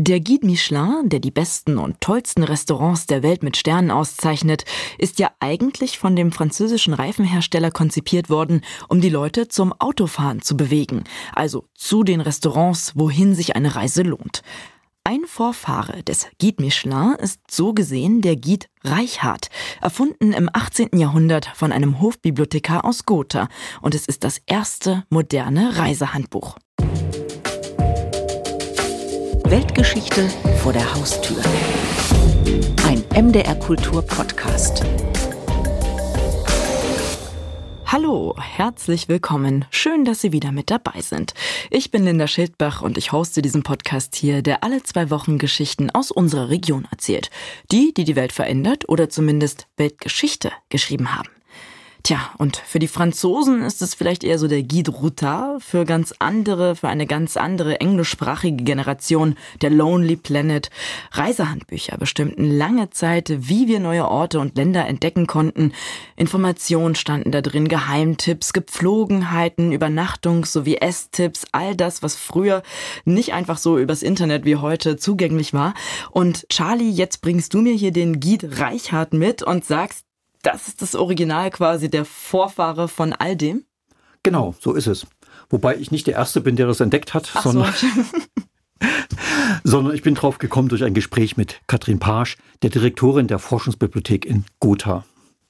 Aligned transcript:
Der 0.00 0.20
Guide 0.20 0.46
Michelin, 0.46 1.08
der 1.08 1.18
die 1.18 1.32
besten 1.32 1.76
und 1.76 2.00
tollsten 2.00 2.44
Restaurants 2.44 3.06
der 3.06 3.24
Welt 3.24 3.42
mit 3.42 3.56
Sternen 3.56 3.90
auszeichnet, 3.90 4.64
ist 4.96 5.18
ja 5.18 5.32
eigentlich 5.40 5.98
von 5.98 6.14
dem 6.14 6.30
französischen 6.30 6.94
Reifenhersteller 6.94 7.72
konzipiert 7.72 8.30
worden, 8.30 8.60
um 8.88 9.00
die 9.00 9.08
Leute 9.08 9.48
zum 9.48 9.72
Autofahren 9.72 10.40
zu 10.40 10.56
bewegen, 10.56 11.02
also 11.34 11.64
zu 11.74 12.04
den 12.04 12.20
Restaurants, 12.20 12.92
wohin 12.94 13.34
sich 13.34 13.56
eine 13.56 13.74
Reise 13.74 14.02
lohnt. 14.02 14.42
Ein 15.02 15.24
Vorfahre 15.26 16.04
des 16.04 16.28
Guide 16.40 16.62
Michelin 16.62 17.16
ist 17.18 17.40
so 17.50 17.74
gesehen 17.74 18.20
der 18.20 18.36
Guide 18.36 18.66
Reichhardt, 18.84 19.50
erfunden 19.80 20.32
im 20.32 20.48
18. 20.52 20.90
Jahrhundert 20.96 21.46
von 21.56 21.72
einem 21.72 22.00
Hofbibliothekar 22.00 22.84
aus 22.84 23.04
Gotha, 23.04 23.48
und 23.82 23.96
es 23.96 24.06
ist 24.06 24.22
das 24.22 24.40
erste 24.46 25.02
moderne 25.10 25.76
Reisehandbuch. 25.76 26.56
Weltgeschichte 29.50 30.28
vor 30.62 30.74
der 30.74 30.94
Haustür. 30.94 31.38
Ein 32.86 33.02
MDR 33.24 33.54
Kultur 33.54 34.02
Podcast. 34.02 34.84
Hallo, 37.86 38.36
herzlich 38.38 39.08
willkommen. 39.08 39.64
Schön, 39.70 40.04
dass 40.04 40.20
Sie 40.20 40.32
wieder 40.32 40.52
mit 40.52 40.70
dabei 40.70 41.00
sind. 41.00 41.32
Ich 41.70 41.90
bin 41.90 42.04
Linda 42.04 42.26
Schildbach 42.26 42.82
und 42.82 42.98
ich 42.98 43.12
hoste 43.12 43.40
diesen 43.40 43.62
Podcast 43.62 44.14
hier, 44.14 44.42
der 44.42 44.62
alle 44.64 44.82
zwei 44.82 45.08
Wochen 45.08 45.38
Geschichten 45.38 45.88
aus 45.88 46.10
unserer 46.10 46.50
Region 46.50 46.86
erzählt. 46.90 47.30
Die, 47.72 47.94
die 47.94 48.04
die 48.04 48.16
Welt 48.16 48.32
verändert 48.32 48.86
oder 48.90 49.08
zumindest 49.08 49.66
Weltgeschichte 49.78 50.52
geschrieben 50.68 51.16
haben. 51.16 51.30
Tja, 52.04 52.30
und 52.38 52.56
für 52.56 52.78
die 52.78 52.88
Franzosen 52.88 53.62
ist 53.62 53.82
es 53.82 53.94
vielleicht 53.94 54.22
eher 54.24 54.38
so 54.38 54.46
der 54.46 54.62
Guide 54.62 54.92
Routard, 54.92 55.62
für 55.62 55.84
ganz 55.84 56.14
andere, 56.18 56.76
für 56.76 56.88
eine 56.88 57.06
ganz 57.06 57.36
andere 57.36 57.80
englischsprachige 57.80 58.62
Generation 58.64 59.36
der 59.60 59.70
Lonely 59.70 60.16
Planet. 60.16 60.70
Reisehandbücher 61.10 61.98
bestimmten 61.98 62.50
lange 62.50 62.90
Zeit, 62.90 63.32
wie 63.36 63.66
wir 63.66 63.80
neue 63.80 64.08
Orte 64.08 64.38
und 64.38 64.56
Länder 64.56 64.86
entdecken 64.86 65.26
konnten. 65.26 65.72
Informationen 66.16 66.94
standen 66.94 67.32
da 67.32 67.42
drin, 67.42 67.68
Geheimtipps, 67.68 68.52
Gepflogenheiten, 68.52 69.72
Übernachtungs- 69.72 70.46
sowie 70.46 70.76
Esstipps, 70.76 71.46
all 71.52 71.74
das, 71.74 72.02
was 72.02 72.14
früher 72.14 72.62
nicht 73.04 73.34
einfach 73.34 73.58
so 73.58 73.76
übers 73.76 74.02
Internet 74.02 74.44
wie 74.44 74.56
heute 74.56 74.96
zugänglich 74.96 75.52
war. 75.52 75.74
Und 76.10 76.48
Charlie, 76.48 76.90
jetzt 76.90 77.22
bringst 77.22 77.52
du 77.54 77.58
mir 77.60 77.74
hier 77.74 77.92
den 77.92 78.20
Guide 78.20 78.60
Reichhardt 78.60 79.12
mit 79.12 79.42
und 79.42 79.64
sagst, 79.64 80.07
das 80.52 80.68
ist 80.68 80.82
das 80.82 80.94
Original 80.94 81.50
quasi, 81.50 81.90
der 81.90 82.04
Vorfahre 82.04 82.88
von 82.88 83.12
all 83.12 83.36
dem? 83.36 83.64
Genau, 84.22 84.54
so 84.60 84.74
ist 84.74 84.86
es. 84.86 85.06
Wobei 85.50 85.76
ich 85.76 85.90
nicht 85.90 86.06
der 86.06 86.14
Erste 86.14 86.40
bin, 86.40 86.56
der 86.56 86.66
das 86.66 86.80
entdeckt 86.80 87.14
hat, 87.14 87.30
Ach 87.34 87.42
sondern, 87.42 87.72
so. 87.72 87.86
sondern 89.64 89.94
ich 89.94 90.02
bin 90.02 90.14
drauf 90.14 90.38
gekommen 90.38 90.68
durch 90.68 90.84
ein 90.84 90.94
Gespräch 90.94 91.36
mit 91.36 91.60
Katrin 91.66 91.98
Pasch, 91.98 92.36
der 92.62 92.70
Direktorin 92.70 93.26
der 93.26 93.38
Forschungsbibliothek 93.38 94.26
in 94.26 94.44
Gotha. 94.60 95.04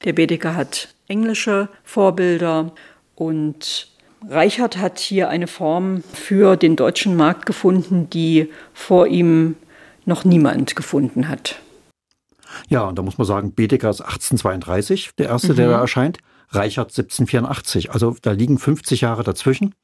Der 0.05 0.13
Bedecker 0.13 0.55
hat 0.55 0.95
englische 1.09 1.69
Vorbilder 1.83 2.73
und 3.17 3.89
Reichert 4.29 4.79
hat 4.79 4.99
hier 4.99 5.29
eine 5.29 5.47
Form 5.47 6.03
für 6.13 6.57
den 6.57 6.77
deutschen 6.77 7.17
Markt 7.17 7.47
gefunden, 7.47 8.11
die 8.11 8.51
vor 8.75 9.07
ihm 9.07 9.57
noch 10.07 10.25
niemand 10.25 10.75
gefunden 10.75 11.29
hat. 11.29 11.61
Ja, 12.69 12.83
und 12.83 12.99
da 12.99 13.03
muss 13.03 13.19
man 13.19 13.27
sagen, 13.27 13.55
Bedecker 13.55 13.91
ist 13.91 14.01
1832, 14.01 15.11
der 15.19 15.29
erste, 15.29 15.53
mhm. 15.53 15.57
der 15.57 15.69
da 15.69 15.81
erscheint. 15.81 16.19
Reichert 16.51 16.91
1784. 16.91 17.93
Also 17.93 18.17
da 18.23 18.33
liegen 18.33 18.59
50 18.59 19.03
Jahre 19.03 19.23
dazwischen. 19.23 19.75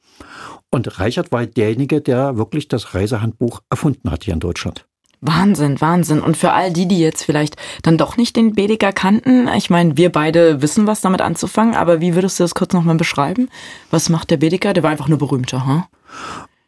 Und 0.70 0.98
Reichert 0.98 1.30
war 1.32 1.44
derjenige, 1.46 2.00
der 2.00 2.36
wirklich 2.36 2.68
das 2.68 2.94
Reisehandbuch 2.94 3.60
erfunden 3.70 4.10
hat 4.10 4.24
hier 4.24 4.34
in 4.34 4.40
Deutschland. 4.40 4.86
Wahnsinn, 5.20 5.80
Wahnsinn. 5.80 6.20
Und 6.20 6.36
für 6.36 6.52
all 6.52 6.72
die, 6.72 6.86
die 6.86 6.98
jetzt 6.98 7.24
vielleicht 7.24 7.56
dann 7.82 7.96
doch 7.96 8.16
nicht 8.16 8.36
den 8.36 8.54
Bedecker 8.54 8.92
kannten, 8.92 9.48
ich 9.56 9.70
meine, 9.70 9.96
wir 9.96 10.12
beide 10.12 10.60
wissen, 10.60 10.86
was 10.86 11.00
damit 11.00 11.22
anzufangen, 11.22 11.74
aber 11.74 12.00
wie 12.00 12.14
würdest 12.14 12.38
du 12.38 12.44
das 12.44 12.54
kurz 12.54 12.74
nochmal 12.74 12.96
beschreiben? 12.96 13.48
Was 13.90 14.10
macht 14.10 14.30
der 14.30 14.36
Bedecker? 14.36 14.74
Der 14.74 14.82
war 14.82 14.90
einfach 14.90 15.08
nur 15.08 15.18
berühmter, 15.18 15.66
hm? 15.66 15.84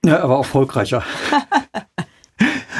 Ja, 0.06 0.16
er 0.16 0.28
war 0.28 0.38
erfolgreicher. 0.38 1.02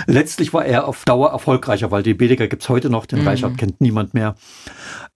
Letztlich 0.07 0.53
war 0.53 0.65
er 0.65 0.87
auf 0.87 1.05
Dauer 1.05 1.31
erfolgreicher, 1.31 1.91
weil 1.91 2.03
die 2.03 2.15
Bedecker 2.15 2.47
gibt's 2.47 2.69
heute 2.69 2.91
noch, 2.91 3.07
den 3.07 3.21
mhm. 3.21 3.29
Reichert 3.29 3.59
kennt 3.59 3.81
niemand 3.81 4.15
mehr. 4.15 4.37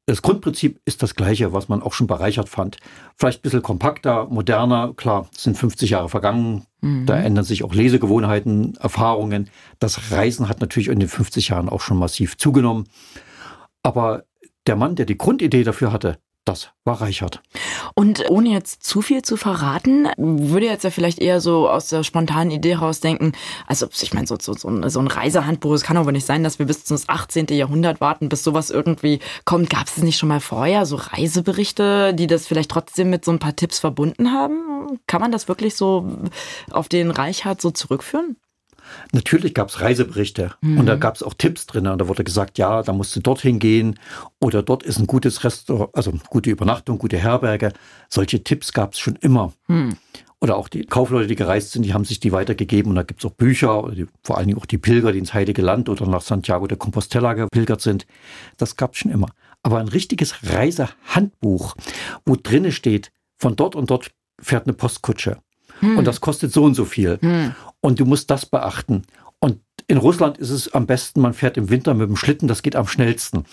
Das 0.06 0.22
Grundprinzip 0.22 0.80
ist 0.84 1.02
das 1.02 1.14
gleiche, 1.14 1.52
was 1.52 1.68
man 1.68 1.82
auch 1.82 1.92
schon 1.92 2.06
bei 2.06 2.16
Reichert 2.16 2.48
fand. 2.48 2.78
Vielleicht 3.16 3.40
ein 3.40 3.42
bisschen 3.42 3.62
kompakter, 3.62 4.26
moderner. 4.26 4.92
Klar, 4.96 5.28
es 5.34 5.44
sind 5.44 5.56
50 5.56 5.90
Jahre 5.90 6.08
vergangen. 6.08 6.64
Mhm. 6.80 7.06
Da 7.06 7.16
ändern 7.16 7.44
sich 7.44 7.62
auch 7.62 7.74
Lesegewohnheiten, 7.74 8.76
Erfahrungen. 8.80 9.50
Das 9.78 10.10
Reisen 10.10 10.48
hat 10.48 10.60
natürlich 10.60 10.88
in 10.88 10.98
den 10.98 11.08
50 11.08 11.48
Jahren 11.48 11.68
auch 11.68 11.80
schon 11.80 11.98
massiv 11.98 12.36
zugenommen. 12.38 12.88
Aber 13.82 14.24
der 14.66 14.76
Mann, 14.76 14.96
der 14.96 15.06
die 15.06 15.18
Grundidee 15.18 15.62
dafür 15.62 15.92
hatte, 15.92 16.18
das 16.44 16.70
war 16.84 17.00
Reichert. 17.00 17.42
Und 17.94 18.28
ohne 18.30 18.50
jetzt 18.50 18.82
zu 18.82 19.02
viel 19.02 19.22
zu 19.22 19.36
verraten, 19.36 20.08
würde 20.16 20.66
jetzt 20.66 20.84
ja 20.84 20.90
vielleicht 20.90 21.18
eher 21.18 21.40
so 21.40 21.68
aus 21.68 21.88
der 21.88 22.02
spontanen 22.02 22.50
Idee 22.50 22.74
rausdenken, 22.74 23.32
also 23.66 23.86
ich 24.00 24.14
meine, 24.14 24.26
so, 24.26 24.36
so, 24.40 24.54
so, 24.54 24.68
ein, 24.68 25.06
Reisehandbuch, 25.06 25.74
es 25.74 25.82
kann 25.82 25.96
aber 25.96 26.12
nicht 26.12 26.26
sein, 26.26 26.42
dass 26.42 26.58
wir 26.58 26.66
bis 26.66 26.90
ins 26.90 27.08
18. 27.08 27.46
Jahrhundert 27.50 28.00
warten, 28.00 28.28
bis 28.28 28.42
sowas 28.42 28.70
irgendwie 28.70 29.20
kommt. 29.44 29.70
Gab 29.70 29.86
es 29.86 29.98
nicht 29.98 30.18
schon 30.18 30.28
mal 30.28 30.40
vorher 30.40 30.86
so 30.86 30.96
Reiseberichte, 30.96 32.14
die 32.14 32.26
das 32.26 32.46
vielleicht 32.46 32.70
trotzdem 32.70 33.10
mit 33.10 33.24
so 33.24 33.32
ein 33.32 33.38
paar 33.38 33.56
Tipps 33.56 33.78
verbunden 33.78 34.32
haben? 34.32 34.98
Kann 35.06 35.20
man 35.20 35.32
das 35.32 35.48
wirklich 35.48 35.74
so 35.76 36.10
auf 36.70 36.88
den 36.88 37.10
Reichert 37.10 37.60
so 37.60 37.70
zurückführen? 37.70 38.36
Natürlich 39.12 39.54
gab 39.54 39.68
es 39.68 39.80
Reiseberichte 39.80 40.52
mhm. 40.60 40.78
und 40.78 40.86
da 40.86 40.96
mhm. 40.96 41.00
gab 41.00 41.16
es 41.16 41.22
auch 41.22 41.34
Tipps 41.34 41.66
drin. 41.66 41.86
Und 41.86 41.98
da 41.98 42.08
wurde 42.08 42.24
gesagt, 42.24 42.58
ja, 42.58 42.82
da 42.82 42.92
musst 42.92 43.14
du 43.16 43.20
dorthin 43.20 43.58
gehen 43.58 43.98
oder 44.40 44.62
dort 44.62 44.82
ist 44.82 44.98
ein 44.98 45.06
gutes 45.06 45.44
Restaurant, 45.44 45.94
also 45.94 46.12
gute 46.28 46.50
Übernachtung, 46.50 46.98
gute 46.98 47.18
Herberge. 47.18 47.72
Solche 48.08 48.42
Tipps 48.42 48.72
gab 48.72 48.94
es 48.94 48.98
schon 48.98 49.16
immer. 49.16 49.52
Mhm. 49.68 49.96
Oder 50.42 50.56
auch 50.56 50.68
die 50.68 50.86
Kaufleute, 50.86 51.26
die 51.26 51.36
gereist 51.36 51.72
sind, 51.72 51.82
die 51.82 51.92
haben 51.92 52.06
sich 52.06 52.18
die 52.18 52.32
weitergegeben. 52.32 52.90
Und 52.90 52.96
da 52.96 53.02
gibt 53.02 53.22
es 53.22 53.30
auch 53.30 53.34
Bücher, 53.34 53.90
die, 53.94 54.06
vor 54.22 54.38
allen 54.38 54.46
Dingen 54.46 54.58
auch 54.58 54.66
die 54.66 54.78
Pilger, 54.78 55.12
die 55.12 55.18
ins 55.18 55.34
Heilige 55.34 55.60
Land 55.60 55.90
oder 55.90 56.06
nach 56.06 56.22
Santiago 56.22 56.66
de 56.66 56.78
Compostela 56.78 57.34
gepilgert 57.34 57.82
sind. 57.82 58.06
Das 58.56 58.76
gab 58.76 58.94
es 58.94 59.00
schon 59.00 59.10
immer. 59.10 59.28
Aber 59.62 59.78
ein 59.78 59.88
richtiges 59.88 60.36
Reisehandbuch, 60.42 61.74
wo 62.24 62.36
drinne 62.42 62.72
steht, 62.72 63.12
von 63.36 63.54
dort 63.54 63.76
und 63.76 63.90
dort 63.90 64.12
fährt 64.40 64.66
eine 64.66 64.72
Postkutsche. 64.72 65.38
Hm. 65.80 65.98
Und 65.98 66.06
das 66.06 66.22
kostet 66.22 66.52
so 66.52 66.64
und 66.64 66.74
so 66.74 66.86
viel. 66.86 67.18
Hm. 67.20 67.54
Und 67.80 68.00
du 68.00 68.04
musst 68.04 68.30
das 68.30 68.46
beachten. 68.46 69.02
Und 69.38 69.60
in 69.86 69.96
Russland 69.96 70.38
ist 70.38 70.50
es 70.50 70.72
am 70.72 70.86
besten, 70.86 71.20
man 71.20 71.32
fährt 71.32 71.56
im 71.56 71.70
Winter 71.70 71.94
mit 71.94 72.08
dem 72.08 72.16
Schlitten, 72.16 72.46
das 72.46 72.62
geht 72.62 72.76
am 72.76 72.86
schnellsten. 72.86 73.44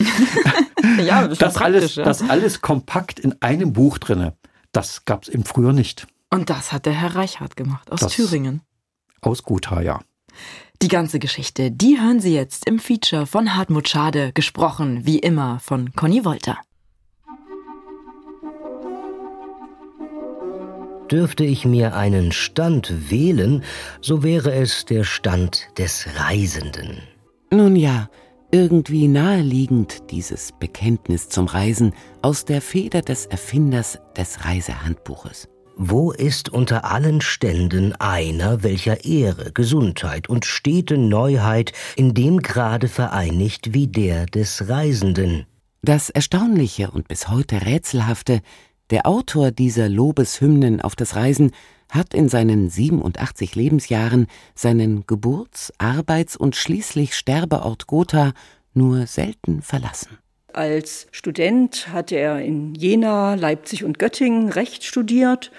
ja, 1.05 1.27
das, 1.27 1.37
das 1.37 1.57
alles, 1.57 1.95
ja. 1.95 2.03
das 2.03 2.29
alles 2.29 2.61
kompakt 2.61 3.19
in 3.19 3.41
einem 3.41 3.73
Buch 3.73 3.97
drinne. 3.97 4.35
Das 4.71 5.05
gab 5.05 5.23
es 5.23 5.29
im 5.29 5.45
Frühjahr 5.45 5.73
nicht. 5.73 6.07
Und 6.29 6.49
das 6.49 6.73
hat 6.73 6.85
der 6.85 6.93
Herr 6.93 7.15
Reichhardt 7.15 7.55
gemacht 7.55 7.91
aus 7.91 8.01
das 8.01 8.13
Thüringen. 8.13 8.61
Aus 9.21 9.43
Gotha, 9.43 9.81
ja. 9.81 10.01
Die 10.81 10.89
ganze 10.89 11.17
Geschichte, 11.17 11.71
die 11.71 11.99
hören 11.99 12.19
Sie 12.19 12.35
jetzt 12.35 12.67
im 12.67 12.77
Feature 12.77 13.25
von 13.25 13.55
Hartmut 13.55 13.89
Schade, 13.89 14.31
gesprochen 14.33 15.05
wie 15.05 15.17
immer 15.17 15.59
von 15.59 15.93
Conny 15.93 16.23
Wolter. 16.23 16.59
Dürfte 21.11 21.45
ich 21.45 21.65
mir 21.65 21.95
einen 21.95 22.31
Stand 22.31 23.09
wählen, 23.09 23.63
so 24.01 24.23
wäre 24.23 24.53
es 24.53 24.85
der 24.85 25.03
Stand 25.03 25.67
des 25.77 26.07
Reisenden. 26.17 27.01
Nun 27.51 27.75
ja, 27.77 28.09
irgendwie 28.51 29.07
naheliegend 29.07 30.11
dieses 30.11 30.51
Bekenntnis 30.59 31.29
zum 31.29 31.47
Reisen 31.47 31.93
aus 32.21 32.45
der 32.45 32.61
Feder 32.61 33.01
des 33.01 33.25
Erfinders 33.25 33.99
des 34.17 34.45
Reisehandbuches. 34.45 35.47
Wo 35.77 36.11
ist 36.11 36.49
unter 36.49 36.85
allen 36.85 37.21
Ständen 37.21 37.93
einer, 37.93 38.63
welcher 38.63 39.05
Ehre, 39.05 39.51
Gesundheit 39.51 40.27
und 40.27 40.43
stete 40.43 40.97
Neuheit 40.97 41.71
in 41.95 42.13
dem 42.13 42.39
Grade 42.39 42.87
vereinigt 42.87 43.73
wie 43.73 43.87
der 43.87 44.25
des 44.25 44.67
Reisenden? 44.69 45.45
Das 45.83 46.09
Erstaunliche 46.09 46.89
und 46.89 47.07
bis 47.07 47.29
heute 47.29 47.65
Rätselhafte 47.65 48.41
der 48.89 49.05
Autor 49.05 49.51
dieser 49.51 49.89
Lobeshymnen 49.89 50.81
auf 50.81 50.95
das 50.95 51.15
Reisen 51.15 51.51
hat 51.89 52.13
in 52.13 52.29
seinen 52.29 52.69
87 52.69 53.55
Lebensjahren 53.55 54.27
seinen 54.55 55.05
Geburts-, 55.07 55.73
Arbeits- 55.77 56.35
und 56.35 56.55
schließlich 56.55 57.15
Sterbeort 57.15 57.87
Gotha 57.87 58.33
nur 58.73 59.07
selten 59.07 59.61
verlassen. 59.61 60.17
Als 60.53 61.07
Student 61.11 61.89
hat 61.91 62.11
er 62.11 62.41
in 62.41 62.73
Jena, 62.75 63.35
Leipzig 63.35 63.83
und 63.83 63.99
Göttingen 63.99 64.49
Recht 64.49 64.83
studiert 64.83 65.51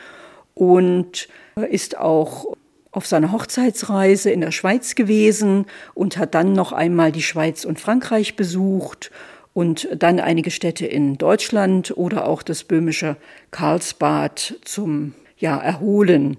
und 0.54 1.28
ist 1.70 1.96
auch 1.96 2.46
auf 2.90 3.06
seiner 3.06 3.32
Hochzeitsreise 3.32 4.30
in 4.30 4.40
der 4.40 4.50
Schweiz 4.50 4.94
gewesen 4.94 5.66
und 5.94 6.16
hat 6.16 6.34
dann 6.34 6.52
noch 6.52 6.72
einmal 6.72 7.12
die 7.12 7.22
Schweiz 7.22 7.64
und 7.64 7.78
Frankreich 7.78 8.34
besucht 8.34 9.10
und 9.52 9.88
dann 9.96 10.20
einige 10.20 10.50
Städte 10.50 10.86
in 10.86 11.18
Deutschland 11.18 11.96
oder 11.96 12.26
auch 12.26 12.42
das 12.42 12.64
böhmische 12.64 13.16
Karlsbad 13.50 14.56
zum 14.64 15.14
ja, 15.36 15.56
Erholen. 15.56 16.38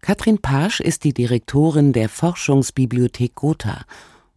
Katrin 0.00 0.38
Pasch 0.38 0.80
ist 0.80 1.04
die 1.04 1.14
Direktorin 1.14 1.92
der 1.92 2.08
Forschungsbibliothek 2.08 3.34
Gotha 3.34 3.84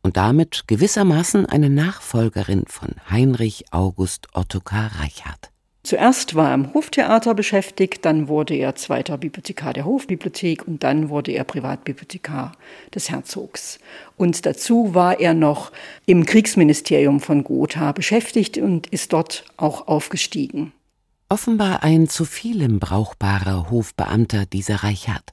und 0.01 0.15
damit 0.15 0.63
gewissermaßen 0.67 1.45
eine 1.45 1.69
Nachfolgerin 1.69 2.63
von 2.67 2.95
Heinrich 3.09 3.65
August 3.71 4.27
Ottokar 4.33 4.91
Reichhardt. 5.01 5.51
Zuerst 5.87 6.35
war 6.35 6.49
er 6.49 6.55
im 6.55 6.73
Hoftheater 6.73 7.33
beschäftigt, 7.33 8.03
dann 8.03 8.27
wurde 8.27 8.53
er 8.55 8.75
zweiter 8.75 9.17
Bibliothekar 9.17 9.71
der 9.71 9.85
Hofbibliothek 9.85 10.67
und 10.67 10.83
dann 10.83 11.07
wurde 11.07 11.31
er 11.31 11.45
Privatbibliothekar 11.45 12.51
des 12.93 13.09
Herzogs. 13.09 13.79
Und 14.17 14.45
dazu 14.45 14.93
war 14.93 15.21
er 15.21 15.33
noch 15.33 15.71
im 16.05 16.25
Kriegsministerium 16.25 17.21
von 17.21 17.45
Gotha 17.45 17.93
beschäftigt 17.93 18.57
und 18.57 18.87
ist 18.87 19.13
dort 19.13 19.45
auch 19.55 19.87
aufgestiegen. 19.87 20.73
Offenbar 21.29 21.83
ein 21.83 22.09
zu 22.09 22.25
vielem 22.25 22.79
brauchbarer 22.79 23.71
Hofbeamter 23.71 24.45
dieser 24.45 24.83
Reichhardt. 24.83 25.31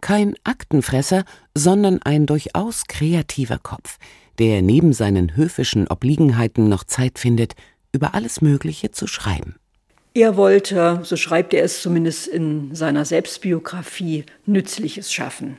Kein 0.00 0.34
Aktenfresser, 0.44 1.24
sondern 1.54 2.00
ein 2.00 2.24
durchaus 2.24 2.84
kreativer 2.86 3.58
Kopf, 3.58 3.98
der 4.38 4.62
neben 4.62 4.94
seinen 4.94 5.36
höfischen 5.36 5.88
Obliegenheiten 5.88 6.70
noch 6.70 6.84
Zeit 6.84 7.18
findet, 7.18 7.52
über 7.92 8.14
alles 8.14 8.40
Mögliche 8.40 8.90
zu 8.90 9.06
schreiben. 9.06 9.56
Er 10.16 10.36
wollte, 10.36 11.00
so 11.02 11.16
schreibt 11.16 11.52
er 11.54 11.64
es 11.64 11.82
zumindest 11.82 12.28
in 12.28 12.72
seiner 12.72 13.04
Selbstbiografie, 13.04 14.24
Nützliches 14.46 15.12
schaffen. 15.12 15.58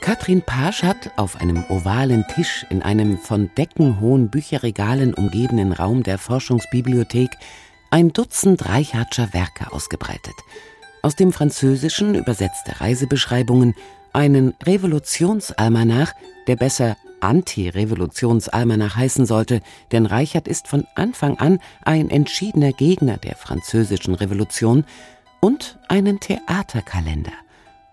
Katrin 0.00 0.42
Pasch 0.42 0.82
hat 0.82 1.12
auf 1.16 1.40
einem 1.40 1.64
ovalen 1.68 2.24
Tisch 2.34 2.66
in 2.70 2.82
einem 2.82 3.18
von 3.18 3.50
deckenhohen 3.56 4.30
Bücherregalen 4.30 5.14
umgebenen 5.14 5.72
Raum 5.72 6.02
der 6.02 6.18
Forschungsbibliothek 6.18 7.30
ein 7.90 8.12
Dutzend 8.12 8.68
Reichardscher 8.68 9.32
Werke 9.32 9.72
ausgebreitet. 9.72 10.34
Aus 11.02 11.14
dem 11.14 11.32
Französischen 11.32 12.16
übersetzte 12.16 12.80
Reisebeschreibungen, 12.80 13.76
einen 14.12 14.54
Revolutionsalmanach, 14.62 16.12
der 16.46 16.56
besser 16.56 16.96
Anti-Revolutionsalmanach 17.20 18.96
heißen 18.96 19.26
sollte, 19.26 19.60
denn 19.92 20.06
Reichert 20.06 20.48
ist 20.48 20.68
von 20.68 20.84
Anfang 20.94 21.38
an 21.38 21.60
ein 21.84 22.10
entschiedener 22.10 22.72
Gegner 22.72 23.16
der 23.16 23.36
französischen 23.36 24.14
Revolution, 24.14 24.84
und 25.42 25.76
einen 25.88 26.20
Theaterkalender, 26.20 27.32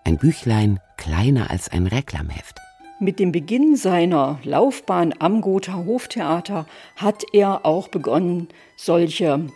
ein 0.04 0.18
Büchlein 0.18 0.78
kleiner 0.96 1.50
als 1.50 1.68
ein 1.68 1.88
Reklamheft. 1.88 2.60
Mit 3.00 3.18
dem 3.18 3.32
Beginn 3.32 3.76
seiner 3.76 4.38
Laufbahn 4.44 5.14
am 5.18 5.40
Gotha 5.40 5.74
Hoftheater 5.74 6.66
hat 6.96 7.24
er 7.32 7.66
auch 7.66 7.88
begonnen, 7.88 8.48
solche 8.76 9.46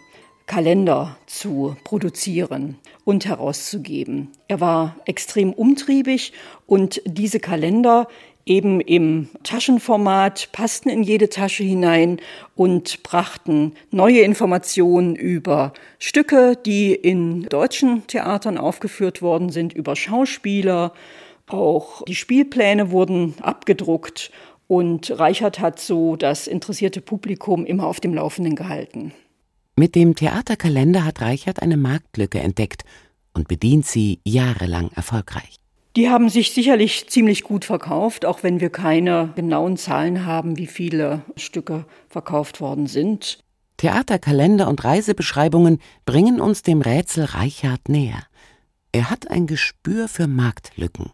Kalender 0.46 1.16
zu 1.26 1.76
produzieren 1.84 2.76
und 3.04 3.24
herauszugeben. 3.24 4.28
Er 4.46 4.60
war 4.60 4.96
extrem 5.06 5.52
umtriebig 5.52 6.32
und 6.66 7.00
diese 7.06 7.40
Kalender 7.40 8.08
eben 8.46 8.80
im 8.80 9.28
Taschenformat 9.42 10.50
passten 10.52 10.90
in 10.90 11.02
jede 11.02 11.28
Tasche 11.28 11.64
hinein 11.64 12.20
und 12.54 13.02
brachten 13.02 13.72
neue 13.90 14.20
Informationen 14.20 15.16
über 15.16 15.72
Stücke, 15.98 16.56
die 16.56 16.94
in 16.94 17.44
deutschen 17.44 18.06
Theatern 18.06 18.58
aufgeführt 18.58 19.22
worden 19.22 19.48
sind, 19.48 19.72
über 19.72 19.96
Schauspieler. 19.96 20.92
Auch 21.46 22.02
die 22.04 22.14
Spielpläne 22.14 22.90
wurden 22.90 23.34
abgedruckt 23.40 24.30
und 24.66 25.18
Reichert 25.18 25.60
hat 25.60 25.78
so 25.78 26.16
das 26.16 26.46
interessierte 26.46 27.00
Publikum 27.00 27.66
immer 27.66 27.86
auf 27.86 28.00
dem 28.00 28.14
Laufenden 28.14 28.56
gehalten. 28.56 29.12
Mit 29.76 29.96
dem 29.96 30.14
Theaterkalender 30.14 31.04
hat 31.04 31.20
Reichert 31.20 31.60
eine 31.60 31.76
Marktlücke 31.76 32.38
entdeckt 32.38 32.84
und 33.32 33.48
bedient 33.48 33.86
sie 33.86 34.20
jahrelang 34.24 34.90
erfolgreich. 34.94 35.56
Die 35.96 36.08
haben 36.08 36.28
sich 36.28 36.52
sicherlich 36.52 37.08
ziemlich 37.08 37.42
gut 37.42 37.64
verkauft, 37.64 38.24
auch 38.24 38.42
wenn 38.42 38.60
wir 38.60 38.70
keine 38.70 39.32
genauen 39.34 39.76
Zahlen 39.76 40.26
haben, 40.26 40.56
wie 40.58 40.66
viele 40.66 41.22
Stücke 41.36 41.86
verkauft 42.08 42.60
worden 42.60 42.86
sind. 42.86 43.38
Theaterkalender 43.76 44.68
und 44.68 44.84
Reisebeschreibungen 44.84 45.80
bringen 46.04 46.40
uns 46.40 46.62
dem 46.62 46.80
Rätsel 46.80 47.24
Reichard 47.24 47.88
näher. 47.88 48.22
Er 48.92 49.10
hat 49.10 49.28
ein 49.30 49.46
Gespür 49.48 50.06
für 50.06 50.28
Marktlücken. 50.28 51.10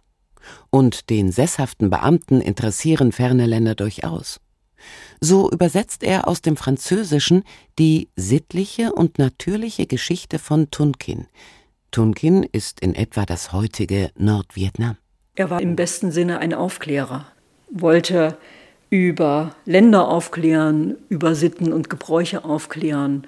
Und 0.68 1.08
den 1.08 1.32
sesshaften 1.32 1.88
Beamten 1.88 2.40
interessieren 2.40 3.12
ferne 3.12 3.46
Länder 3.46 3.74
durchaus. 3.74 4.40
So 5.20 5.50
übersetzt 5.50 6.02
er 6.02 6.28
aus 6.28 6.42
dem 6.42 6.56
Französischen 6.56 7.44
die 7.78 8.08
sittliche 8.16 8.92
und 8.92 9.18
natürliche 9.18 9.86
Geschichte 9.86 10.38
von 10.38 10.70
Tunkin. 10.70 11.26
Tunkin 11.90 12.44
ist 12.44 12.80
in 12.80 12.94
etwa 12.94 13.26
das 13.26 13.52
heutige 13.52 14.10
Nordvietnam. 14.16 14.96
Er 15.34 15.50
war 15.50 15.60
im 15.60 15.76
besten 15.76 16.12
Sinne 16.12 16.38
ein 16.38 16.54
Aufklärer, 16.54 17.26
wollte 17.70 18.36
über 18.90 19.54
Länder 19.64 20.08
aufklären, 20.08 20.96
über 21.08 21.34
Sitten 21.34 21.72
und 21.72 21.88
Gebräuche 21.88 22.44
aufklären, 22.44 23.24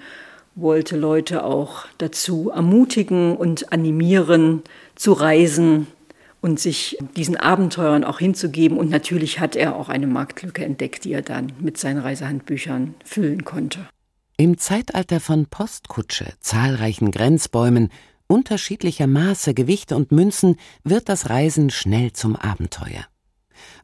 wollte 0.55 0.97
Leute 0.97 1.43
auch 1.43 1.85
dazu 1.97 2.51
ermutigen 2.53 3.35
und 3.35 3.71
animieren, 3.71 4.61
zu 4.95 5.13
reisen, 5.13 5.87
und 6.43 6.59
sich 6.59 6.97
diesen 7.15 7.37
Abenteuern 7.37 8.03
auch 8.03 8.19
hinzugeben. 8.19 8.77
Und 8.77 8.89
natürlich 8.89 9.39
hat 9.39 9.55
er 9.55 9.77
auch 9.77 9.87
eine 9.87 10.07
Marktlücke 10.07 10.65
entdeckt, 10.65 11.05
die 11.05 11.13
er 11.13 11.21
dann 11.21 11.53
mit 11.59 11.77
seinen 11.77 11.99
Reisehandbüchern 11.99 12.95
füllen 13.05 13.45
konnte. 13.45 13.87
Im 14.35 14.57
Zeitalter 14.57 15.21
von 15.21 15.45
Postkutsche, 15.45 16.33
zahlreichen 16.41 17.11
Grenzbäumen, 17.11 17.89
unterschiedlicher 18.27 19.07
Maße, 19.07 19.53
Gewichte 19.53 19.95
und 19.95 20.11
Münzen 20.11 20.57
wird 20.83 21.07
das 21.07 21.29
Reisen 21.29 21.69
schnell 21.69 22.11
zum 22.11 22.35
Abenteuer. 22.35 23.05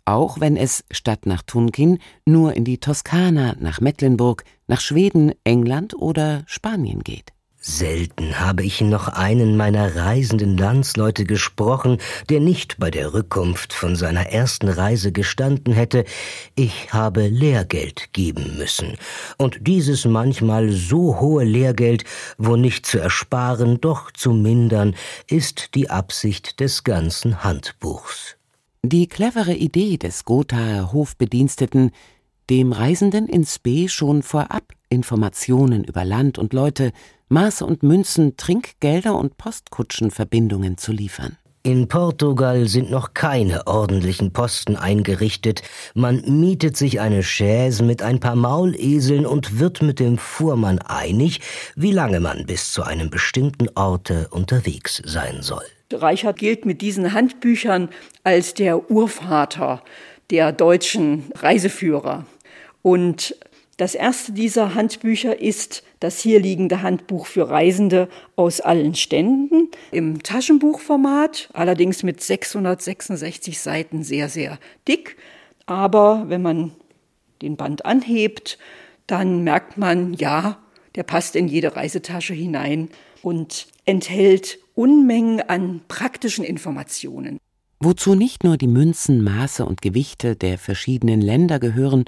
Auch 0.03 0.41
wenn 0.41 0.57
es 0.57 0.83
statt 0.91 1.25
nach 1.25 1.43
Tunkin 1.43 1.99
nur 2.25 2.55
in 2.55 2.65
die 2.65 2.79
Toskana, 2.79 3.55
nach 3.59 3.79
Mecklenburg, 3.79 4.43
nach 4.67 4.81
Schweden, 4.81 5.31
England 5.45 5.93
oder 5.95 6.43
Spanien 6.45 7.03
geht. 7.03 7.31
Selten 7.61 8.39
habe 8.39 8.63
ich 8.63 8.79
noch 8.79 9.09
einen 9.09 9.57
meiner 9.57 9.97
reisenden 9.97 10.57
Landsleute 10.57 11.25
gesprochen, 11.25 11.97
der 12.29 12.39
nicht 12.39 12.77
bei 12.79 12.89
der 12.89 13.13
Rückkunft 13.13 13.73
von 13.73 13.97
seiner 13.97 14.27
ersten 14.27 14.69
Reise 14.69 15.11
gestanden 15.11 15.73
hätte, 15.73 16.05
ich 16.55 16.93
habe 16.93 17.27
Lehrgeld 17.27 18.13
geben 18.13 18.55
müssen, 18.57 18.97
und 19.37 19.67
dieses 19.67 20.05
manchmal 20.05 20.71
so 20.71 21.19
hohe 21.19 21.43
Lehrgeld, 21.43 22.05
wo 22.37 22.55
nicht 22.55 22.85
zu 22.85 22.97
ersparen, 22.97 23.81
doch 23.81 24.09
zu 24.11 24.31
mindern, 24.31 24.95
ist 25.27 25.75
die 25.75 25.89
Absicht 25.89 26.61
des 26.61 26.85
ganzen 26.85 27.43
Handbuchs. 27.43 28.37
Die 28.83 29.07
clevere 29.07 29.53
Idee 29.53 29.97
des 29.97 30.23
Gothaer 30.23 30.93
Hofbediensteten, 30.93 31.91
dem 32.49 32.71
Reisenden 32.71 33.27
ins 33.27 33.59
B 33.59 33.89
schon 33.89 34.23
vorab 34.23 34.78
Informationen 34.89 35.83
über 35.83 36.03
Land 36.03 36.37
und 36.37 36.53
Leute 36.53 36.91
Maße 37.29 37.65
und 37.65 37.83
Münzen, 37.83 38.37
Trinkgelder 38.37 39.15
und 39.15 39.37
Postkutschenverbindungen 39.37 40.77
zu 40.77 40.91
liefern. 40.91 41.37
In 41.61 41.87
Portugal 41.89 42.67
sind 42.67 42.89
noch 42.89 43.13
keine 43.13 43.67
ordentlichen 43.67 44.31
Posten 44.31 44.77
eingerichtet. 44.77 45.61
Man 45.93 46.21
mietet 46.25 46.77
sich 46.77 47.01
eine 47.01 47.21
Chaise 47.21 47.83
mit 47.83 48.01
ein 48.01 48.19
paar 48.19 48.37
Mauleseln 48.37 49.25
und 49.25 49.59
wird 49.59 49.81
mit 49.81 49.99
dem 49.99 50.17
Fuhrmann 50.17 50.79
einig, 50.79 51.41
wie 51.75 51.91
lange 51.91 52.21
man 52.21 52.45
bis 52.45 52.71
zu 52.71 52.83
einem 52.83 53.09
bestimmten 53.09 53.67
Orte 53.75 54.29
unterwegs 54.31 55.01
sein 55.05 55.41
soll. 55.41 55.65
Reichert 55.91 56.39
gilt 56.39 56.65
mit 56.65 56.81
diesen 56.81 57.13
Handbüchern 57.13 57.89
als 58.23 58.53
der 58.53 58.89
Urvater 58.89 59.83
der 60.31 60.53
deutschen 60.53 61.25
Reiseführer. 61.35 62.25
Und 62.81 63.35
das 63.79 63.95
erste 63.95 64.33
dieser 64.33 64.75
Handbücher 64.75 65.39
ist 65.39 65.83
das 66.01 66.19
hier 66.19 66.41
liegende 66.41 66.81
Handbuch 66.81 67.25
für 67.25 67.49
Reisende 67.49 68.09
aus 68.35 68.59
allen 68.59 68.93
Ständen 68.93 69.69
im 69.91 70.21
Taschenbuchformat, 70.21 71.49
allerdings 71.53 72.03
mit 72.03 72.21
666 72.21 73.57
Seiten 73.57 74.03
sehr, 74.03 74.27
sehr 74.27 74.59
dick. 74.85 75.15
Aber 75.65 76.25
wenn 76.27 76.41
man 76.41 76.73
den 77.41 77.55
Band 77.55 77.85
anhebt, 77.85 78.57
dann 79.07 79.45
merkt 79.45 79.77
man, 79.77 80.13
ja, 80.13 80.57
der 80.95 81.03
passt 81.03 81.37
in 81.37 81.47
jede 81.47 81.77
Reisetasche 81.77 82.33
hinein 82.33 82.89
und 83.21 83.67
enthält 83.85 84.59
Unmengen 84.75 85.41
an 85.41 85.79
praktischen 85.87 86.43
Informationen. 86.43 87.37
Wozu 87.79 88.13
nicht 88.13 88.43
nur 88.43 88.57
die 88.57 88.67
Münzen, 88.67 89.23
Maße 89.23 89.65
und 89.65 89.81
Gewichte 89.81 90.35
der 90.35 90.57
verschiedenen 90.57 91.21
Länder 91.21 91.59
gehören, 91.59 92.03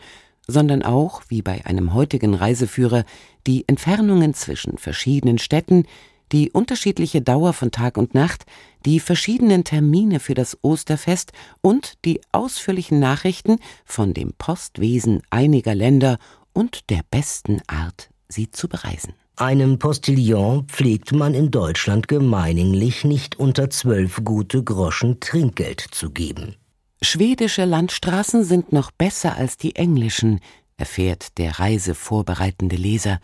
sondern 0.48 0.84
auch, 0.84 1.24
wie 1.30 1.42
bei 1.42 1.66
einem 1.66 1.94
heutigen 1.94 2.34
Reiseführer, 2.34 3.06
die 3.48 3.68
Entfernungen 3.68 4.34
zwischen 4.34 4.78
verschiedenen 4.78 5.38
Städten, 5.38 5.86
die 6.32 6.52
unterschiedliche 6.52 7.22
Dauer 7.22 7.54
von 7.54 7.72
Tag 7.72 7.98
und 7.98 8.14
Nacht, 8.14 8.46
die 8.86 9.00
verschiedenen 9.00 9.64
Termine 9.64 10.20
für 10.20 10.34
das 10.34 10.58
Osterfest 10.62 11.34
und 11.62 11.94
die 12.06 12.22
ausführlichen 12.32 13.00
Nachrichten 13.00 13.58
von 13.86 14.14
dem 14.14 14.34
Postwesen 14.38 15.22
einiger 15.30 15.76
Länder 15.76 16.18
und 16.54 16.90
der 16.90 17.02
besten 17.10 17.62
Art, 17.68 18.10
sie 18.28 18.50
zu 18.50 18.68
bereisen. 18.68 19.14
Einem 19.38 19.80
Postillon 19.80 20.68
pflegt 20.68 21.14
man 21.14 21.34
in 21.34 21.52
Deutschland 21.52 22.08
gemeiniglich 22.08 23.04
nicht 23.04 23.40
unter 23.40 23.70
zwölf 23.70 24.22
gute 24.24 24.64
Groschen 24.64 25.20
Trinkgeld 25.20 25.82
zu 25.92 26.12
geben. 26.12 26.56
Schwedische 27.04 27.66
Landstraßen 27.66 28.44
sind 28.44 28.72
noch 28.72 28.92
besser 28.92 29.36
als 29.36 29.58
die 29.58 29.76
englischen, 29.76 30.40
erfährt 30.78 31.38
der 31.38 31.60
reisevorbereitende 31.60 32.76
Leser. 32.76 33.20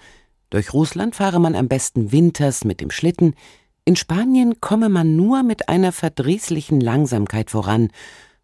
Durch 0.49 0.73
Russland 0.73 1.15
fahre 1.15 1.39
man 1.39 1.55
am 1.55 1.67
besten 1.67 2.11
winters 2.11 2.63
mit 2.63 2.81
dem 2.81 2.91
Schlitten, 2.91 3.35
in 3.85 3.95
Spanien 3.95 4.59
komme 4.59 4.89
man 4.89 5.15
nur 5.15 5.43
mit 5.43 5.69
einer 5.69 5.91
verdrießlichen 5.91 6.81
Langsamkeit 6.81 7.51
voran, 7.51 7.89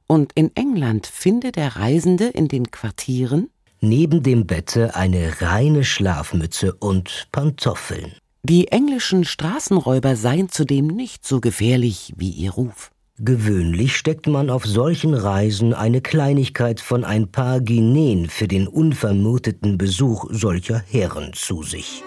und 0.08 0.32
in 0.36 0.56
England 0.56 1.08
finde 1.08 1.52
der 1.52 1.75
Reisende 1.75 2.28
in 2.28 2.48
den 2.48 2.72
Quartieren 2.72 3.50
neben 3.84 4.24
dem 4.24 4.48
Bette 4.48 4.96
eine 4.96 5.42
reine 5.42 5.84
Schlafmütze 5.84 6.74
und 6.74 7.28
Pantoffeln. 7.32 8.13
Die 8.42 8.70
englischen 8.70 9.25
Straßenräuber 9.25 10.16
seien 10.16 10.50
zudem 10.50 10.88
nicht 10.88 11.28
so 11.28 11.42
gefährlich 11.42 12.13
wie 12.16 12.30
ihr 12.30 12.52
Ruf. 12.52 12.93
Gewöhnlich 13.20 13.96
steckt 13.96 14.25
man 14.25 14.50
auf 14.50 14.65
solchen 14.65 15.13
Reisen 15.13 15.75
eine 15.75 16.01
Kleinigkeit 16.01 16.82
von 16.82 17.03
ein 17.03 17.32
paar 17.32 17.62
Guineen 17.62 18.27
für 18.27 18.48
den 18.48 18.67
unvermuteten 18.67 19.77
Besuch 19.77 20.25
solcher 20.32 20.82
Herren 20.89 21.32
zu 21.34 21.62
sich. 21.62 22.01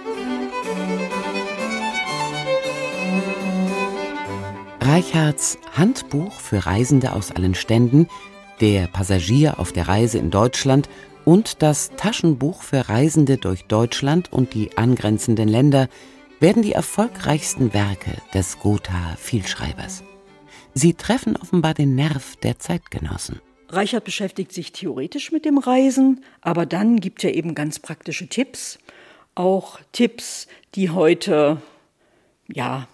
Reichards 4.81 5.59
Handbuch 5.75 6.33
für 6.33 6.67
Reisende 6.67 7.13
aus 7.13 7.31
allen 7.31 7.55
Ständen, 7.55 8.09
der 8.61 8.89
Passagier 8.89 9.61
auf 9.61 9.71
der 9.71 9.87
Reise 9.87 10.19
in 10.19 10.33
Deutschland 10.33 10.89
und 11.25 11.63
das 11.63 11.91
Taschenbuch 11.97 12.63
für 12.63 12.89
Reisende 12.89 13.37
durch 13.37 13.67
Deutschland 13.67 14.33
und 14.33 14.55
die 14.55 14.77
angrenzenden 14.77 15.49
Länder 15.49 15.89
werden 16.41 16.65
die 16.65 16.73
erfolgreichsten 16.73 17.73
Werke 17.73 18.17
des 18.35 18.59
Gotha-Vielschreibers. 18.59 20.03
Sie 20.79 20.93
treffen 20.93 21.37
offenbar 21.37 21.73
den 21.73 21.95
Nerv 21.95 22.37
der 22.43 22.59
Zeitgenossen. 22.59 23.41
Reichert 23.71 24.05
beschäftigt 24.05 24.53
sich 24.53 24.73
theoretisch 24.73 25.33
mit 25.33 25.47
dem 25.47 25.57
Reisen, 25.57 26.23
aber 26.43 26.67
dann 26.67 27.01
gibt 27.01 27.25
er 27.25 27.35
eben 27.35 27.55
ganz 27.55 27.79
praktische 27.79 28.29
Tipps. 28.29 28.79
Auch 29.35 29.81
Tipps, 29.93 30.49
die 30.75 30.91
heute, 30.91 31.63
ja, 32.53 32.89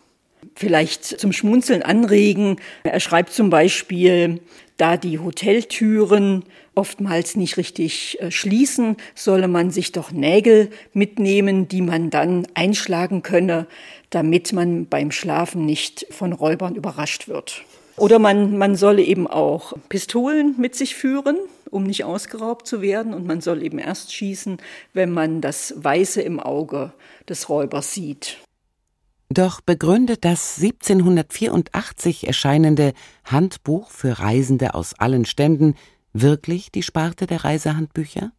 vielleicht 0.55 1.05
zum 1.05 1.33
Schmunzeln 1.33 1.83
anregen. 1.83 2.57
Er 2.85 3.01
schreibt 3.01 3.33
zum 3.33 3.51
Beispiel, 3.51 4.41
da 4.77 4.97
die 4.97 5.19
Hoteltüren 5.19 6.45
oftmals 6.75 7.37
nicht 7.37 7.57
richtig 7.57 8.19
äh, 8.21 8.31
schließen, 8.31 8.97
solle 9.15 9.49
man 9.49 9.71
sich 9.71 9.93
doch 9.93 10.11
Nägel 10.11 10.71
mitnehmen, 10.93 11.69
die 11.69 11.83
man 11.83 12.11
dann 12.11 12.47
einschlagen 12.55 13.23
könne, 13.23 13.67
damit 14.11 14.53
man 14.53 14.87
beim 14.87 15.11
Schlafen 15.11 15.67
nicht 15.67 16.07
von 16.11 16.33
Räubern 16.33 16.75
überrascht 16.75 17.29
wird. 17.29 17.63
Oder 17.97 18.19
man, 18.19 18.57
man 18.57 18.75
solle 18.75 19.03
eben 19.03 19.27
auch 19.27 19.75
Pistolen 19.89 20.55
mit 20.59 20.75
sich 20.75 20.95
führen, 20.95 21.37
um 21.71 21.85
nicht 21.85 22.05
ausgeraubt 22.05 22.67
zu 22.67 22.81
werden. 22.81 23.13
Und 23.13 23.27
man 23.27 23.41
soll 23.41 23.63
eben 23.63 23.79
erst 23.79 24.13
schießen, 24.13 24.57
wenn 24.95 25.11
man 25.11 25.41
das 25.41 25.75
Weiße 25.77 26.23
im 26.23 26.41
Auge 26.41 26.93
des 27.29 27.49
Räubers 27.49 27.93
sieht. 27.93 28.39
Doch 29.35 29.62
begründet 29.62 30.27
das 30.27 30.59
1784 30.61 32.27
erscheinende 32.27 32.93
Handbuch 33.25 33.89
für 33.89 34.19
Reisende 34.19 34.75
aus 34.75 34.93
allen 34.99 35.25
Ständen 35.25 35.75
wirklich 36.12 36.71
die 36.71 36.83
Sparte 36.83 37.27
der 37.27 37.43
Reisehandbücher? 37.43 38.33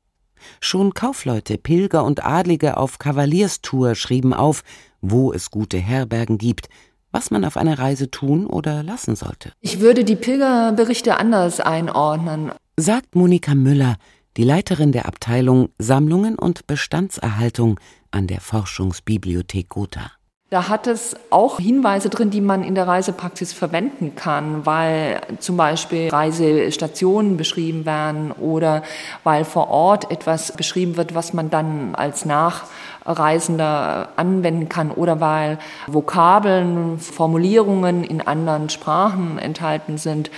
Schon 0.60 0.94
Kaufleute, 0.94 1.58
Pilger 1.58 2.04
und 2.04 2.24
Adlige 2.24 2.78
auf 2.78 3.00
Kavalierstour 3.00 3.96
schrieben 3.96 4.36
auf, 4.36 4.64
wo 5.02 5.34
es 5.34 5.50
gute 5.50 5.80
Herbergen 5.80 6.38
gibt, 6.38 6.70
was 7.12 7.32
man 7.32 7.44
auf 7.44 7.58
einer 7.58 7.80
Reise 7.80 8.12
tun 8.12 8.46
oder 8.46 8.84
lassen 8.84 9.16
sollte. 9.16 9.52
Ich 9.62 9.80
würde 9.80 10.04
die 10.04 10.16
Pilgerberichte 10.16 11.18
anders 11.18 11.60
einordnen, 11.60 12.52
sagt 12.78 13.16
Monika 13.16 13.56
Müller, 13.56 13.96
die 14.38 14.44
Leiterin 14.44 14.92
der 14.92 15.08
Abteilung 15.08 15.70
Sammlungen 15.80 16.38
und 16.38 16.68
Bestandserhaltung 16.68 17.80
an 18.12 18.28
der 18.28 18.42
Forschungsbibliothek 18.42 19.70
Gotha. 19.70 20.12
Da 20.54 20.70
hat 20.70 20.86
es 20.86 21.16
auch 21.32 21.58
Hinweise 21.58 22.10
drin, 22.10 22.30
die 22.30 22.40
man 22.40 22.64
in 22.64 22.76
der 22.76 22.88
Reisepraxis 22.88 23.54
verwenden 23.54 24.14
kann, 24.16 24.68
weil 24.68 25.20
zum 25.40 25.58
Beispiel 25.58 26.10
Reisestationen 26.10 27.38
beschrieben 27.38 27.88
werden 27.88 28.32
oder 28.32 28.84
weil 29.24 29.46
vor 29.46 29.72
Ort 29.72 30.12
etwas 30.12 30.52
beschrieben 30.52 30.96
wird, 30.96 31.16
was 31.16 31.34
man 31.34 31.50
dann 31.50 31.96
als 31.96 32.26
Nachreisender 32.26 34.10
anwenden 34.16 34.70
kann 34.70 34.92
oder 34.92 35.20
weil 35.20 35.58
Vokabeln, 35.88 37.00
Formulierungen 37.00 38.04
in 38.04 38.22
anderen 38.22 38.70
Sprachen 38.70 39.40
enthalten 39.40 39.98
sind. 39.98 40.30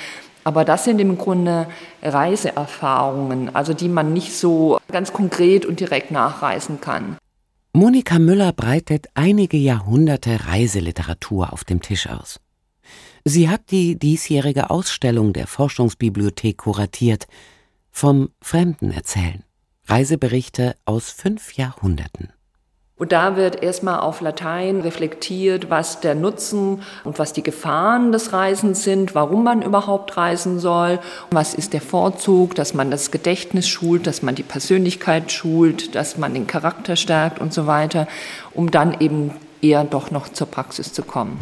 Aber 0.46 0.64
das 0.64 0.86
sind 0.86 1.00
im 1.00 1.18
Grunde 1.18 1.68
Reiseerfahrungen, 2.02 3.54
also 3.54 3.74
die 3.74 3.90
man 3.90 4.14
nicht 4.14 4.34
so 4.34 4.78
ganz 4.90 5.12
konkret 5.12 5.66
und 5.66 5.82
direkt 5.82 6.12
nachreisen 6.12 6.80
kann. 6.80 7.18
Monika 7.76 8.20
Müller 8.20 8.54
breitet 8.54 9.08
einige 9.16 9.58
Jahrhunderte 9.58 10.48
Reiseliteratur 10.48 11.52
auf 11.52 11.66
dem 11.66 11.82
Tisch 11.82 12.08
aus. 12.08 12.40
Sie 13.26 13.50
hat 13.50 13.70
die 13.70 14.00
diesjährige 14.00 14.70
Ausstellung 14.70 15.34
der 15.34 15.46
Forschungsbibliothek 15.46 16.60
kuratiert, 16.60 17.28
vom 17.92 18.30
Fremden 18.40 18.92
erzählen, 18.92 19.44
Reiseberichte 19.88 20.78
aus 20.86 21.10
fünf 21.10 21.56
Jahrhunderten. 21.56 22.32
Und 22.98 23.12
da 23.12 23.36
wird 23.36 23.62
erstmal 23.62 24.00
auf 24.00 24.22
Latein 24.22 24.80
reflektiert, 24.80 25.70
was 25.70 26.00
der 26.00 26.16
Nutzen 26.16 26.82
und 27.04 27.20
was 27.20 27.34
die 27.34 27.44
Gefahren 27.44 28.14
des 28.14 28.32
Reisens 28.32 28.86
sind, 28.86 29.14
warum 29.14 29.44
man 29.44 29.62
überhaupt 29.62 30.16
reisen 30.16 30.60
soll, 30.60 31.00
was 31.30 31.54
ist 31.54 31.74
der 31.74 31.82
Vorzug, 31.82 32.56
dass 32.56 32.74
man 32.74 32.92
das 32.92 33.12
Gedächtnis 33.12 33.68
schult, 33.68 34.08
dass 34.08 34.22
man 34.22 34.34
die 34.34 34.44
Persönlichkeit 34.44 35.30
schult, 35.30 35.94
dass 35.94 36.18
man 36.18 36.34
den 36.34 36.48
Charakter 36.48 36.96
stärkt 36.96 37.40
und 37.40 37.54
so 37.54 37.68
weiter, 37.68 38.08
um 38.54 38.72
dann 38.72 39.02
eben 39.02 39.32
eher 39.62 39.84
doch 39.84 40.10
noch 40.10 40.30
zur 40.30 40.48
Praxis 40.48 40.94
zu 40.94 41.04
kommen. 41.04 41.38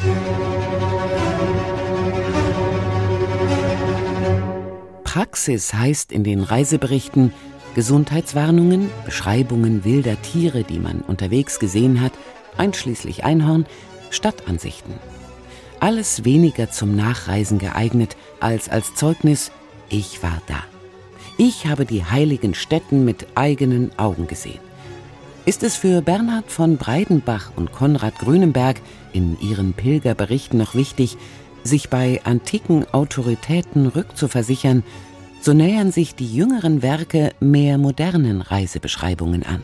Praxis 5.03 5.71
heißt 5.75 6.11
in 6.11 6.23
den 6.23 6.41
Reiseberichten, 6.41 7.31
Gesundheitswarnungen, 7.75 8.89
Beschreibungen 9.05 9.83
wilder 9.83 10.21
Tiere, 10.21 10.63
die 10.63 10.79
man 10.79 11.01
unterwegs 11.01 11.59
gesehen 11.59 12.01
hat, 12.01 12.13
einschließlich 12.57 13.23
Einhorn, 13.23 13.65
Stadtansichten. 14.09 14.93
Alles 15.79 16.23
weniger 16.23 16.69
zum 16.69 16.95
Nachreisen 16.95 17.59
geeignet 17.59 18.15
als 18.39 18.69
als 18.69 18.95
Zeugnis, 18.95 19.51
ich 19.89 20.23
war 20.23 20.41
da. 20.47 20.63
Ich 21.37 21.65
habe 21.65 21.85
die 21.85 22.05
heiligen 22.05 22.53
Stätten 22.53 23.05
mit 23.05 23.27
eigenen 23.35 23.91
Augen 23.97 24.27
gesehen. 24.27 24.59
Ist 25.45 25.63
es 25.63 25.75
für 25.75 26.01
Bernhard 26.01 26.51
von 26.51 26.77
Breidenbach 26.77 27.51
und 27.55 27.71
Konrad 27.73 28.17
Grünenberg 28.19 28.79
in 29.11 29.37
ihren 29.41 29.73
Pilgerberichten 29.73 30.57
noch 30.57 30.73
wichtig, 30.75 31.17
sich 31.63 31.89
bei 31.89 32.21
antiken 32.23 32.85
Autoritäten 32.93 33.87
rückzuversichern, 33.87 34.83
so 35.43 35.51
nähern 35.51 35.91
sich 35.91 36.15
die 36.15 36.33
jüngeren 36.33 36.81
Werke 36.81 37.31
mehr 37.41 37.77
modernen 37.77 38.39
Reisebeschreibungen 38.39 39.43
an. 39.43 39.63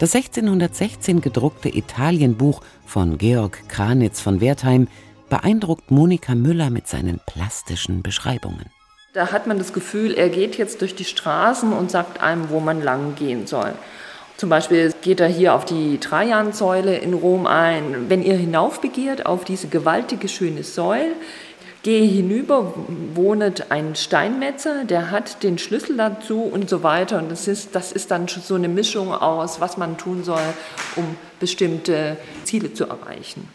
Das 0.00 0.14
1616 0.14 1.20
gedruckte 1.20 1.68
Italienbuch 1.68 2.62
von 2.84 3.16
Georg 3.16 3.68
Kranitz 3.68 4.20
von 4.20 4.40
Wertheim 4.40 4.88
beeindruckt 5.30 5.92
Monika 5.92 6.34
Müller 6.34 6.70
mit 6.70 6.88
seinen 6.88 7.20
plastischen 7.26 8.02
Beschreibungen. 8.02 8.66
Da 9.14 9.30
hat 9.30 9.46
man 9.46 9.58
das 9.58 9.72
Gefühl, 9.72 10.14
er 10.14 10.30
geht 10.30 10.58
jetzt 10.58 10.80
durch 10.80 10.96
die 10.96 11.04
Straßen 11.04 11.72
und 11.72 11.92
sagt 11.92 12.20
einem, 12.20 12.50
wo 12.50 12.58
man 12.58 12.82
lang 12.82 13.14
gehen 13.14 13.46
soll. 13.46 13.72
Zum 14.36 14.50
Beispiel 14.50 14.92
geht 15.00 15.20
er 15.20 15.28
hier 15.28 15.54
auf 15.54 15.64
die 15.64 15.96
Trajansäule 15.98 16.98
in 16.98 17.14
Rom 17.14 17.46
ein. 17.46 18.10
Wenn 18.10 18.22
ihr 18.22 18.34
hinaufbegehrt 18.34 19.24
auf 19.24 19.44
diese 19.44 19.68
gewaltige 19.68 20.28
schöne 20.28 20.62
Säule, 20.62 21.14
Gehe 21.86 22.04
hinüber, 22.04 22.74
wohnet 23.14 23.70
ein 23.70 23.94
Steinmetzer, 23.94 24.84
der 24.84 25.12
hat 25.12 25.44
den 25.44 25.56
Schlüssel 25.56 25.96
dazu 25.96 26.40
und 26.40 26.68
so 26.68 26.82
weiter. 26.82 27.18
Und 27.18 27.30
das 27.30 27.46
ist, 27.46 27.76
das 27.76 27.92
ist 27.92 28.10
dann 28.10 28.26
so 28.26 28.56
eine 28.56 28.66
Mischung 28.66 29.12
aus, 29.12 29.60
was 29.60 29.76
man 29.76 29.96
tun 29.96 30.24
soll, 30.24 30.42
um 30.96 31.04
bestimmte 31.38 32.16
Ziele 32.42 32.74
zu 32.74 32.86
erreichen. 32.86 33.48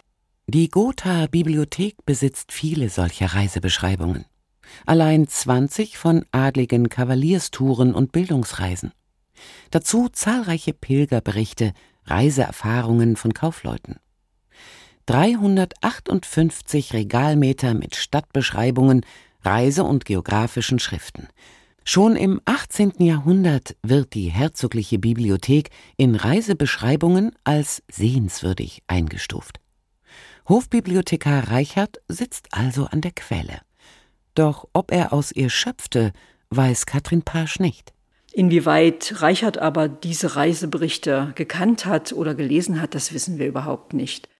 Die 0.47 0.69
Gotha 0.69 1.27
Bibliothek 1.27 2.05
besitzt 2.05 2.53
viele 2.53 2.87
solcher 2.87 3.25
Reisebeschreibungen. 3.25 4.23
Allein 4.85 5.27
20 5.27 5.97
von 5.97 6.23
adligen 6.31 6.87
Kavalierstouren 6.87 7.93
und 7.93 8.13
Bildungsreisen. 8.13 8.93
Dazu 9.71 10.07
zahlreiche 10.07 10.71
Pilgerberichte, 10.71 11.73
Reiseerfahrungen 12.05 13.17
von 13.17 13.33
Kaufleuten. 13.33 13.97
358 15.11 16.93
Regalmeter 16.93 17.73
mit 17.73 17.97
Stadtbeschreibungen, 17.97 19.05
Reise- 19.43 19.83
und 19.83 20.05
geografischen 20.05 20.79
Schriften. 20.79 21.27
Schon 21.83 22.15
im 22.15 22.39
18. 22.45 22.93
Jahrhundert 22.99 23.75
wird 23.83 24.13
die 24.13 24.29
herzogliche 24.29 24.99
Bibliothek 24.99 25.69
in 25.97 26.15
Reisebeschreibungen 26.15 27.33
als 27.43 27.83
sehenswürdig 27.91 28.83
eingestuft. 28.87 29.59
Hofbibliothekar 30.47 31.51
Reichert 31.51 31.97
sitzt 32.07 32.47
also 32.51 32.85
an 32.85 33.01
der 33.01 33.11
Quelle. 33.11 33.59
Doch 34.33 34.69
ob 34.71 34.93
er 34.93 35.11
aus 35.11 35.33
ihr 35.33 35.49
schöpfte, 35.49 36.13
weiß 36.51 36.85
Katrin 36.85 37.23
Pasch 37.23 37.59
nicht. 37.59 37.91
Inwieweit 38.31 39.21
Reichert 39.21 39.57
aber 39.57 39.89
diese 39.89 40.37
Reiseberichte 40.37 41.33
gekannt 41.35 41.85
hat 41.85 42.13
oder 42.13 42.33
gelesen 42.33 42.81
hat, 42.81 42.95
das 42.95 43.11
wissen 43.11 43.39
wir 43.39 43.47
überhaupt 43.47 43.91
nicht. 43.91 44.30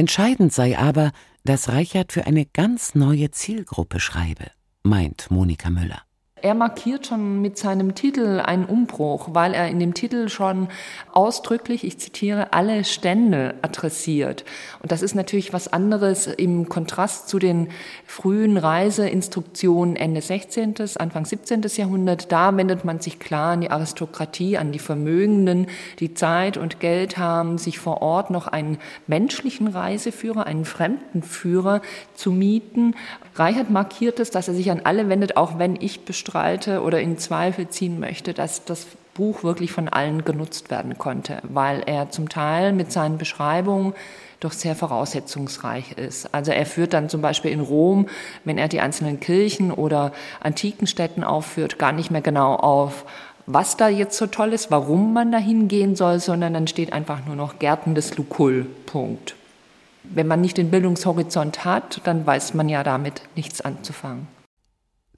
Entscheidend 0.00 0.50
sei 0.50 0.78
aber, 0.78 1.12
dass 1.44 1.68
Reichert 1.68 2.10
für 2.10 2.26
eine 2.26 2.46
ganz 2.46 2.94
neue 2.94 3.32
Zielgruppe 3.32 4.00
schreibe, 4.00 4.46
meint 4.82 5.30
Monika 5.30 5.68
Müller. 5.68 6.00
Er 6.42 6.54
markiert 6.54 7.06
schon 7.06 7.42
mit 7.42 7.58
seinem 7.58 7.94
Titel 7.94 8.40
einen 8.40 8.64
Umbruch, 8.64 9.28
weil 9.32 9.52
er 9.52 9.68
in 9.68 9.78
dem 9.78 9.92
Titel 9.92 10.28
schon 10.28 10.68
ausdrücklich, 11.12 11.84
ich 11.84 11.98
zitiere, 11.98 12.52
alle 12.54 12.84
Stände 12.84 13.56
adressiert. 13.60 14.44
Und 14.82 14.90
das 14.90 15.02
ist 15.02 15.14
natürlich 15.14 15.52
was 15.52 15.70
anderes 15.70 16.26
im 16.26 16.68
Kontrast 16.70 17.28
zu 17.28 17.38
den 17.38 17.68
frühen 18.06 18.56
Reiseinstruktionen 18.56 19.96
Ende 19.96 20.22
16., 20.22 20.76
Anfang 20.98 21.26
17. 21.26 21.62
Jahrhundert. 21.76 22.32
Da 22.32 22.56
wendet 22.56 22.86
man 22.86 23.00
sich 23.00 23.18
klar 23.18 23.52
an 23.52 23.60
die 23.60 23.70
Aristokratie, 23.70 24.56
an 24.56 24.72
die 24.72 24.78
Vermögenden, 24.78 25.66
die 25.98 26.14
Zeit 26.14 26.56
und 26.56 26.80
Geld 26.80 27.18
haben, 27.18 27.58
sich 27.58 27.78
vor 27.78 28.00
Ort 28.00 28.30
noch 28.30 28.46
einen 28.46 28.78
menschlichen 29.06 29.68
Reiseführer, 29.68 30.46
einen 30.46 30.64
Fremdenführer 30.64 31.82
zu 32.14 32.32
mieten. 32.32 32.94
Reichert 33.34 33.68
markiert 33.68 34.20
es, 34.20 34.30
dass 34.30 34.48
er 34.48 34.54
sich 34.54 34.70
an 34.70 34.80
alle 34.84 35.08
wendet, 35.10 35.36
auch 35.36 35.58
wenn 35.58 35.76
ich 35.78 36.04
bestreite, 36.06 36.29
bestreite 36.30 36.82
oder 36.82 37.00
in 37.00 37.18
Zweifel 37.18 37.68
ziehen 37.68 37.98
möchte, 37.98 38.34
dass 38.34 38.64
das 38.64 38.86
Buch 39.14 39.42
wirklich 39.42 39.72
von 39.72 39.88
allen 39.88 40.24
genutzt 40.24 40.70
werden 40.70 40.96
konnte, 40.96 41.38
weil 41.42 41.82
er 41.84 42.10
zum 42.10 42.28
Teil 42.28 42.72
mit 42.72 42.92
seinen 42.92 43.18
Beschreibungen 43.18 43.94
doch 44.38 44.52
sehr 44.52 44.76
voraussetzungsreich 44.76 45.92
ist. 45.98 46.32
Also 46.32 46.52
er 46.52 46.64
führt 46.66 46.92
dann 46.92 47.08
zum 47.08 47.20
Beispiel 47.20 47.50
in 47.50 47.60
Rom, 47.60 48.06
wenn 48.44 48.58
er 48.58 48.68
die 48.68 48.80
einzelnen 48.80 49.18
Kirchen 49.18 49.72
oder 49.72 50.12
antiken 50.38 50.86
Städten 50.86 51.24
aufführt, 51.24 51.80
gar 51.80 51.92
nicht 51.92 52.12
mehr 52.12 52.22
genau 52.22 52.54
auf, 52.54 53.04
was 53.46 53.76
da 53.76 53.88
jetzt 53.88 54.16
so 54.16 54.28
toll 54.28 54.52
ist, 54.52 54.70
warum 54.70 55.12
man 55.12 55.32
da 55.32 55.38
hingehen 55.38 55.96
soll, 55.96 56.20
sondern 56.20 56.54
dann 56.54 56.68
steht 56.68 56.92
einfach 56.92 57.26
nur 57.26 57.34
noch 57.34 57.58
Gärten 57.58 57.96
des 57.96 58.16
Lucull. 58.16 58.66
Punkt. 58.86 59.34
Wenn 60.04 60.28
man 60.28 60.40
nicht 60.40 60.56
den 60.56 60.70
Bildungshorizont 60.70 61.64
hat, 61.64 62.00
dann 62.04 62.24
weiß 62.24 62.54
man 62.54 62.68
ja 62.68 62.84
damit 62.84 63.22
nichts 63.34 63.60
anzufangen. 63.60 64.39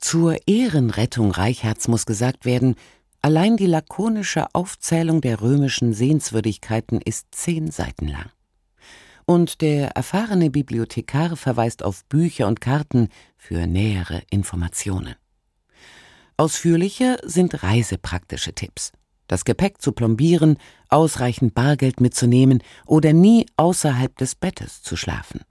Zur 0.02 0.37
Ehrenrettung 0.49 1.30
Reichherz 1.30 1.87
muss 1.87 2.06
gesagt 2.06 2.44
werden, 2.44 2.75
allein 3.23 3.56
die 3.56 3.66
lakonische 3.66 4.52
Aufzählung 4.52 5.21
der 5.21 5.40
römischen 5.40 5.94
Sehenswürdigkeiten 5.94 7.00
ist 7.00 7.28
zehn 7.30 7.71
Seiten 7.71 8.09
lang. 8.09 8.30
Und 9.26 9.61
der 9.61 9.90
erfahrene 9.92 10.50
Bibliothekar 10.50 11.37
verweist 11.37 11.85
auf 11.85 12.04
Bücher 12.06 12.49
und 12.49 12.61
Karten 12.61 13.11
für 13.38 13.68
nähere 13.68 14.23
Informationen. 14.28 15.14
Ausführlicher 16.37 17.18
sind 17.23 17.62
reisepraktische 17.62 18.54
Tipps. 18.54 18.90
Das 19.28 19.44
Gepäck 19.44 19.80
zu 19.80 19.92
plombieren, 19.92 20.59
ausreichend 20.88 21.54
Bargeld 21.54 22.00
mitzunehmen 22.00 22.62
oder 22.87 23.12
nie 23.12 23.47
außerhalb 23.56 24.18
des 24.18 24.35
Bettes 24.35 24.82
zu 24.82 24.97
schlafen. 24.97 25.42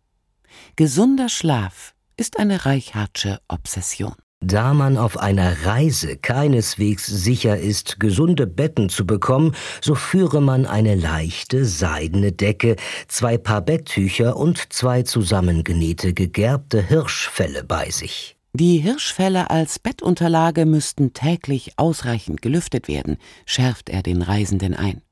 Gesunder 0.75 1.29
Schlaf 1.29 1.95
ist 2.17 2.37
eine 2.37 2.65
Reichhardsche 2.65 3.39
Obsession. 3.47 4.13
Da 4.43 4.73
man 4.73 4.97
auf 4.97 5.19
einer 5.19 5.65
Reise 5.65 6.17
keineswegs 6.17 7.05
sicher 7.05 7.59
ist, 7.59 7.99
gesunde 7.99 8.47
Betten 8.47 8.89
zu 8.89 9.05
bekommen, 9.05 9.55
so 9.81 9.93
führe 9.93 10.41
man 10.41 10.65
eine 10.65 10.95
leichte 10.95 11.63
seidene 11.63 12.31
Decke, 12.31 12.75
zwei 13.07 13.37
Paar 13.37 13.61
Betttücher 13.61 14.35
und 14.35 14.73
zwei 14.73 15.03
zusammengenähte 15.03 16.15
gegerbte 16.15 16.81
Hirschfelle 16.81 17.63
bei 17.63 17.91
sich. 17.91 18.35
Die 18.53 18.79
Hirschfelle 18.79 19.51
als 19.51 19.77
Bettunterlage 19.77 20.65
müssten 20.65 21.13
täglich 21.13 21.73
ausreichend 21.77 22.41
gelüftet 22.41 22.87
werden, 22.87 23.17
schärft 23.45 23.89
er 23.89 24.01
den 24.01 24.23
Reisenden 24.23 24.73
ein. 24.73 25.03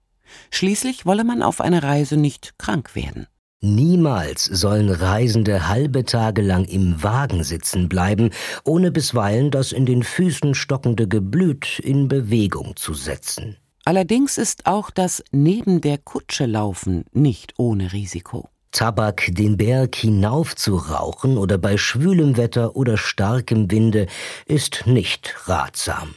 Schließlich 0.50 1.06
wolle 1.06 1.24
man 1.24 1.44
auf 1.44 1.62
einer 1.62 1.84
Reise 1.84 2.18
nicht 2.18 2.58
krank 2.58 2.96
werden. 2.96 3.28
Niemals 3.62 4.46
sollen 4.46 4.90
Reisende 4.90 5.68
halbe 5.68 6.06
Tage 6.06 6.42
lang 6.42 6.64
im 6.64 7.04
Wagen 7.04 7.44
sitzen 7.44 7.90
bleiben, 7.90 8.30
ohne 8.64 8.90
bisweilen 8.90 9.52
das 9.52 9.74
in 9.74 9.86
den 9.86 10.04
Füßen 10.04 10.56
stockende 10.56 11.10
Geblüt 11.10 11.80
in 11.80 12.08
Bewegung 12.08 12.78
zu 12.78 12.94
setzen. 12.94 13.58
Allerdings 13.84 14.38
ist 14.38 14.66
auch 14.66 14.92
das 14.92 15.24
neben 15.32 15.82
der 15.82 15.98
Kutsche 15.98 16.46
laufen 16.46 17.04
nicht 17.12 17.56
ohne 17.58 17.92
Risiko. 17.92 18.48
Tabak 18.72 19.28
den 19.32 19.58
Berg 19.58 19.96
hinauf 19.96 20.56
zu 20.56 20.78
rauchen 20.78 21.38
oder 21.38 21.58
bei 21.58 21.76
schwülem 21.76 22.38
Wetter 22.38 22.78
oder 22.78 22.96
starkem 22.96 23.70
Winde 23.72 24.08
ist 24.46 24.84
nicht 24.86 25.36
ratsam. 25.48 26.14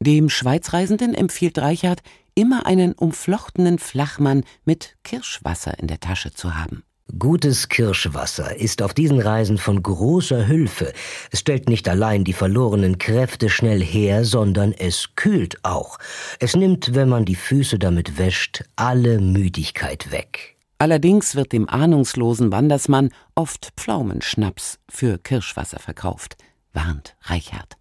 Dem 0.00 0.30
Schweizreisenden 0.30 1.14
empfiehlt 1.14 1.58
Reichard, 1.58 2.02
immer 2.36 2.66
einen 2.66 2.92
umflochtenen 2.92 3.80
Flachmann 3.80 4.44
mit 4.64 4.96
Kirschwasser 5.02 5.78
in 5.80 5.88
der 5.88 5.98
Tasche 5.98 6.32
zu 6.32 6.54
haben. 6.54 6.84
Gutes 7.18 7.68
Kirschwasser 7.68 8.56
ist 8.56 8.82
auf 8.82 8.92
diesen 8.92 9.20
Reisen 9.20 9.58
von 9.58 9.82
großer 9.82 10.44
Hilfe. 10.44 10.92
Es 11.30 11.40
stellt 11.40 11.68
nicht 11.68 11.88
allein 11.88 12.24
die 12.24 12.32
verlorenen 12.32 12.98
Kräfte 12.98 13.48
schnell 13.48 13.82
her, 13.82 14.24
sondern 14.24 14.72
es 14.72 15.14
kühlt 15.14 15.64
auch. 15.64 15.98
Es 16.40 16.56
nimmt, 16.56 16.94
wenn 16.94 17.08
man 17.08 17.24
die 17.24 17.36
Füße 17.36 17.78
damit 17.78 18.18
wäscht, 18.18 18.64
alle 18.74 19.20
Müdigkeit 19.20 20.10
weg. 20.10 20.56
Allerdings 20.78 21.36
wird 21.36 21.52
dem 21.52 21.68
ahnungslosen 21.68 22.52
Wandersmann 22.52 23.10
oft 23.34 23.72
Pflaumenschnaps 23.76 24.78
für 24.90 25.16
Kirschwasser 25.18 25.78
verkauft, 25.78 26.36
warnt 26.74 27.16
Reichert. 27.22 27.76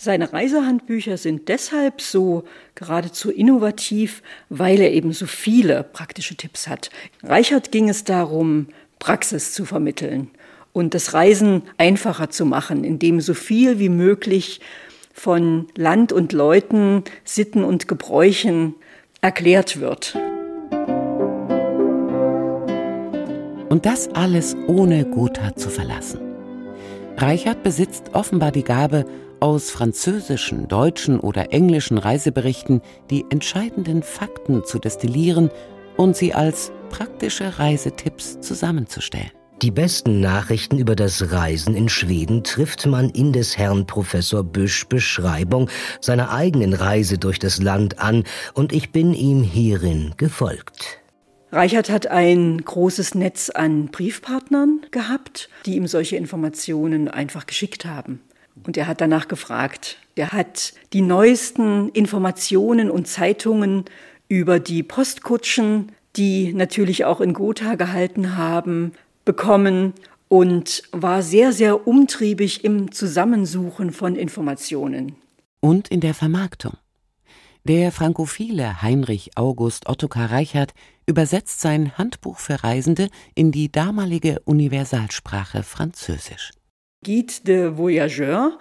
Seine 0.00 0.32
Reisehandbücher 0.32 1.16
sind 1.16 1.48
deshalb 1.48 2.00
so 2.00 2.44
geradezu 2.76 3.32
innovativ, 3.32 4.22
weil 4.48 4.80
er 4.80 4.92
eben 4.92 5.12
so 5.12 5.26
viele 5.26 5.82
praktische 5.82 6.36
Tipps 6.36 6.68
hat. 6.68 6.90
Reichert 7.24 7.72
ging 7.72 7.88
es 7.88 8.04
darum, 8.04 8.68
Praxis 9.00 9.52
zu 9.52 9.64
vermitteln 9.64 10.30
und 10.72 10.94
das 10.94 11.14
Reisen 11.14 11.62
einfacher 11.78 12.30
zu 12.30 12.46
machen, 12.46 12.84
indem 12.84 13.20
so 13.20 13.34
viel 13.34 13.80
wie 13.80 13.88
möglich 13.88 14.60
von 15.12 15.66
Land 15.76 16.12
und 16.12 16.32
Leuten, 16.32 17.02
Sitten 17.24 17.64
und 17.64 17.88
Gebräuchen 17.88 18.76
erklärt 19.20 19.80
wird. 19.80 20.14
Und 23.68 23.84
das 23.84 24.08
alles 24.14 24.56
ohne 24.68 25.06
Gotha 25.06 25.56
zu 25.56 25.68
verlassen. 25.70 26.20
Reichert 27.16 27.64
besitzt 27.64 28.10
offenbar 28.12 28.52
die 28.52 28.62
Gabe, 28.62 29.04
aus 29.40 29.70
französischen, 29.70 30.68
deutschen 30.68 31.20
oder 31.20 31.52
englischen 31.52 31.98
Reiseberichten 31.98 32.80
die 33.10 33.24
entscheidenden 33.30 34.02
Fakten 34.02 34.64
zu 34.64 34.78
destillieren 34.78 35.50
und 35.96 36.16
sie 36.16 36.34
als 36.34 36.72
praktische 36.90 37.58
Reisetipps 37.58 38.40
zusammenzustellen. 38.40 39.30
Die 39.62 39.72
besten 39.72 40.20
Nachrichten 40.20 40.78
über 40.78 40.94
das 40.94 41.32
Reisen 41.32 41.74
in 41.74 41.88
Schweden 41.88 42.44
trifft 42.44 42.86
man 42.86 43.10
in 43.10 43.32
des 43.32 43.58
Herrn 43.58 43.86
Professor 43.86 44.44
Büsch 44.44 44.86
Beschreibung 44.86 45.68
seiner 46.00 46.30
eigenen 46.30 46.74
Reise 46.74 47.18
durch 47.18 47.40
das 47.40 47.60
Land 47.60 47.98
an, 47.98 48.22
und 48.54 48.72
ich 48.72 48.92
bin 48.92 49.14
ihm 49.14 49.42
hierin 49.42 50.14
gefolgt. 50.16 51.00
Reichert 51.50 51.90
hat 51.90 52.06
ein 52.06 52.58
großes 52.58 53.16
Netz 53.16 53.50
an 53.50 53.86
Briefpartnern 53.86 54.82
gehabt, 54.92 55.48
die 55.66 55.74
ihm 55.74 55.88
solche 55.88 56.14
Informationen 56.14 57.08
einfach 57.08 57.46
geschickt 57.46 57.84
haben. 57.84 58.20
Und 58.64 58.76
er 58.76 58.86
hat 58.86 59.00
danach 59.00 59.28
gefragt. 59.28 59.98
Er 60.14 60.32
hat 60.32 60.72
die 60.92 61.00
neuesten 61.00 61.88
Informationen 61.90 62.90
und 62.90 63.06
Zeitungen 63.06 63.84
über 64.28 64.60
die 64.60 64.82
Postkutschen, 64.82 65.92
die 66.16 66.52
natürlich 66.52 67.04
auch 67.04 67.20
in 67.20 67.32
Gotha 67.32 67.76
gehalten 67.76 68.36
haben, 68.36 68.92
bekommen 69.24 69.94
und 70.28 70.82
war 70.92 71.22
sehr, 71.22 71.52
sehr 71.52 71.86
umtriebig 71.86 72.64
im 72.64 72.92
Zusammensuchen 72.92 73.92
von 73.92 74.16
Informationen. 74.16 75.16
Und 75.60 75.88
in 75.88 76.00
der 76.00 76.14
Vermarktung. 76.14 76.74
Der 77.64 77.92
Frankophile 77.92 78.82
Heinrich 78.82 79.36
August 79.36 79.88
Ottokar 79.88 80.30
Reichert 80.30 80.72
übersetzt 81.06 81.60
sein 81.60 81.98
Handbuch 81.98 82.38
für 82.38 82.62
Reisende 82.62 83.08
in 83.34 83.52
die 83.52 83.70
damalige 83.70 84.40
Universalsprache 84.44 85.62
Französisch. 85.62 86.50
Guide 87.04 87.32
de 87.46 87.76
Voyageur. 87.76 88.58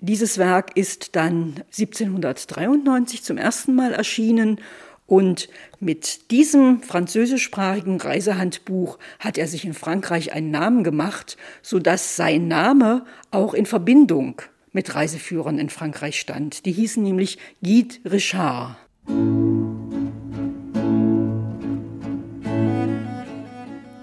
Dieses 0.00 0.38
Werk 0.38 0.76
ist 0.76 1.16
dann 1.16 1.62
1793 1.66 3.22
zum 3.22 3.38
ersten 3.38 3.74
Mal 3.74 3.92
erschienen 3.92 4.60
und 5.06 5.48
mit 5.80 6.30
diesem 6.30 6.82
französischsprachigen 6.82 8.00
Reisehandbuch 8.00 8.98
hat 9.18 9.38
er 9.38 9.48
sich 9.48 9.64
in 9.64 9.74
Frankreich 9.74 10.32
einen 10.32 10.50
Namen 10.50 10.84
gemacht, 10.84 11.36
so 11.62 11.78
dass 11.78 12.14
sein 12.16 12.46
Name 12.46 13.04
auch 13.30 13.54
in 13.54 13.64
Verbindung 13.64 14.42
mit 14.72 14.94
Reiseführern 14.94 15.58
in 15.58 15.70
Frankreich 15.70 16.20
stand. 16.20 16.66
Die 16.66 16.72
hießen 16.72 17.02
nämlich 17.02 17.38
Guide 17.62 17.94
Richard. 18.04 18.76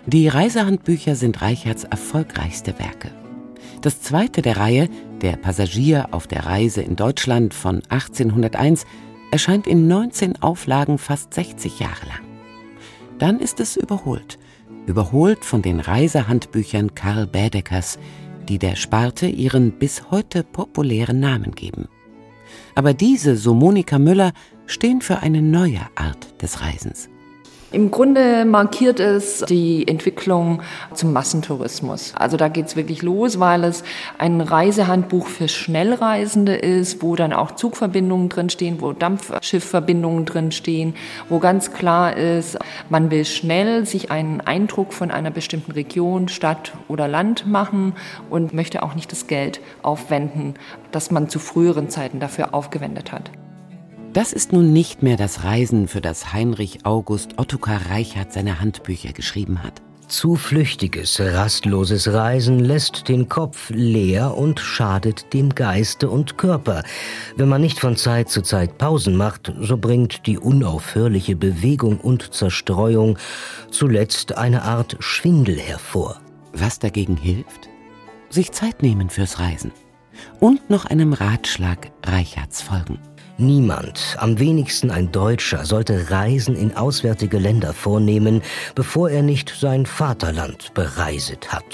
Die 0.07 0.27
Reisehandbücher 0.27 1.15
sind 1.15 1.41
Reichards 1.41 1.83
erfolgreichste 1.83 2.77
Werke. 2.79 3.11
Das 3.86 4.02
zweite 4.02 4.41
der 4.41 4.58
Reihe, 4.58 4.89
Der 5.21 5.38
Passagier 5.38 6.08
auf 6.10 6.26
der 6.26 6.48
Reise 6.48 6.82
in 6.82 6.95
Deutschland 6.95 7.54
von 7.54 7.84
1801, 7.88 8.84
erscheint 9.30 9.67
in 9.67 9.88
19 9.88 10.41
Auflagen 10.41 10.98
fast 10.98 11.36
60 11.36 11.82
Jahre 11.82 12.08
lang. 12.08 12.26
Dann 13.19 13.39
ist 13.39 13.60
es 13.60 13.78
überholt. 13.78 14.39
Überholt 14.88 15.45
von 15.45 15.62
den 15.62 15.80
Reisehandbüchern 15.80 16.95
Karl 16.95 17.28
Bädeckers, 17.28 18.00
die 18.50 18.58
der 18.58 18.76
Sparte 18.76 19.28
ihren 19.28 19.74
bis 19.74 20.10
heute 20.10 20.41
populären 20.41 21.19
Namen 21.19 21.52
geben. 21.52 21.88
Aber 22.74 22.95
diese, 22.95 23.38
so 23.38 23.54
Monika 23.54 24.00
Müller, 24.00 24.34
stehen 24.65 25.02
für 25.02 25.19
eine 25.19 25.43
neue 25.43 25.82
Art 25.93 26.41
des 26.41 26.60
Reisens. 26.62 27.08
Im 27.75 27.91
Grunde 27.91 28.45
markiert 28.45 29.01
es 29.01 29.43
die 29.49 29.85
Entwicklung 29.85 30.61
zum 30.93 31.11
Massentourismus. 31.11 32.13
Also 32.15 32.38
da 32.38 32.47
geht 32.47 32.67
es 32.67 32.77
wirklich 32.77 33.01
los, 33.01 33.38
weil 33.41 33.65
es 33.65 33.83
ein 34.17 34.39
Reisehandbuch 34.39 35.27
für 35.27 35.49
Schnellreisende 35.49 36.55
ist, 36.55 37.03
wo 37.03 37.17
dann 37.17 37.33
auch 37.33 37.51
Zugverbindungen 37.51 38.29
drinstehen, 38.29 38.79
wo 38.79 38.93
Dampfschiffverbindungen 38.93 40.23
drinstehen, 40.23 40.93
wo 41.27 41.39
ganz 41.39 41.73
klar 41.73 42.15
ist, 42.15 42.57
man 42.89 43.11
will 43.11 43.25
schnell 43.25 43.85
sich 43.85 44.09
einen 44.09 44.39
Eindruck 44.39 44.93
von 44.93 45.11
einer 45.11 45.31
bestimmten 45.31 45.73
Region, 45.73 46.29
Stadt 46.29 46.71
oder 46.88 47.09
Land 47.09 47.45
machen 47.45 47.91
und 48.29 48.53
möchte 48.53 48.83
auch 48.83 48.95
nicht 48.95 49.11
das 49.11 49.27
Geld 49.27 49.59
aufwenden, 49.81 50.53
das 50.93 51.11
man 51.11 51.27
zu 51.27 51.39
früheren 51.39 51.89
Zeiten 51.89 52.21
dafür 52.21 52.53
aufgewendet 52.53 53.11
hat. 53.11 53.31
Das 54.15 54.32
ist 54.32 54.54
nun 54.54 54.71
nicht 54.71 55.04
mehr 55.04 55.17
das 55.17 55.43
Reisen, 55.43 55.89
für 55.89 55.99
das 55.99 56.32
Heinrich 56.32 56.86
August 56.86 57.38
Ottokar 57.38 57.82
Reichert 57.89 58.32
seine 58.32 58.62
Handbücher 58.62 59.12
geschrieben 59.12 59.62
hat. 59.62 59.82
Zu 60.08 60.38
flüchtiges, 60.38 61.19
rastloses 61.19 62.13
Reisen 62.13 62.60
lässt 62.60 63.10
den 63.10 63.28
Kopf 63.28 63.71
leer 63.71 64.38
und 64.38 64.62
schadet 64.62 65.34
dem 65.34 65.54
Geiste 65.54 66.10
und 66.10 66.38
Körper. 66.38 66.84
Wenn 67.36 67.49
man 67.49 67.60
nicht 67.60 67.78
von 67.78 67.97
Zeit 67.97 68.30
zu 68.30 68.41
Zeit 68.41 68.78
Pausen 68.78 69.17
macht, 69.17 69.51
so 69.60 69.75
bringt 69.75 70.25
die 70.28 70.38
unaufhörliche 70.38 71.36
Bewegung 71.36 71.99
und 71.99 72.34
Zerstreuung 72.34 73.17
zuletzt 73.69 74.38
eine 74.38 74.62
Art 74.62 74.95
Schwindel 75.01 75.60
hervor. 75.60 76.21
Was 76.54 76.80
dagegen 76.80 77.17
hilft? 77.17 77.67
Sich 78.30 78.54
Zeit 78.54 78.82
nehmen 78.82 79.10
fürs 79.10 79.39
Reisen. 79.39 79.73
Und 80.39 80.69
noch 80.69 80.86
einem 80.86 81.12
Ratschlag 81.12 81.91
Reichards 82.06 82.62
folgen. 82.62 82.97
Niemand, 83.38 84.15
am 84.17 84.39
wenigsten 84.39 84.91
ein 84.91 85.12
Deutscher, 85.12 85.65
sollte 85.65 86.10
Reisen 86.10 86.56
in 86.56 86.76
auswärtige 86.76 87.38
Länder 87.38 87.74
vornehmen, 87.74 88.41
bevor 88.76 89.10
er 89.10 89.24
nicht 89.24 89.54
sein 89.60 89.86
Vaterland 89.86 90.74
bereiset 90.74 91.52
hat. 91.52 91.65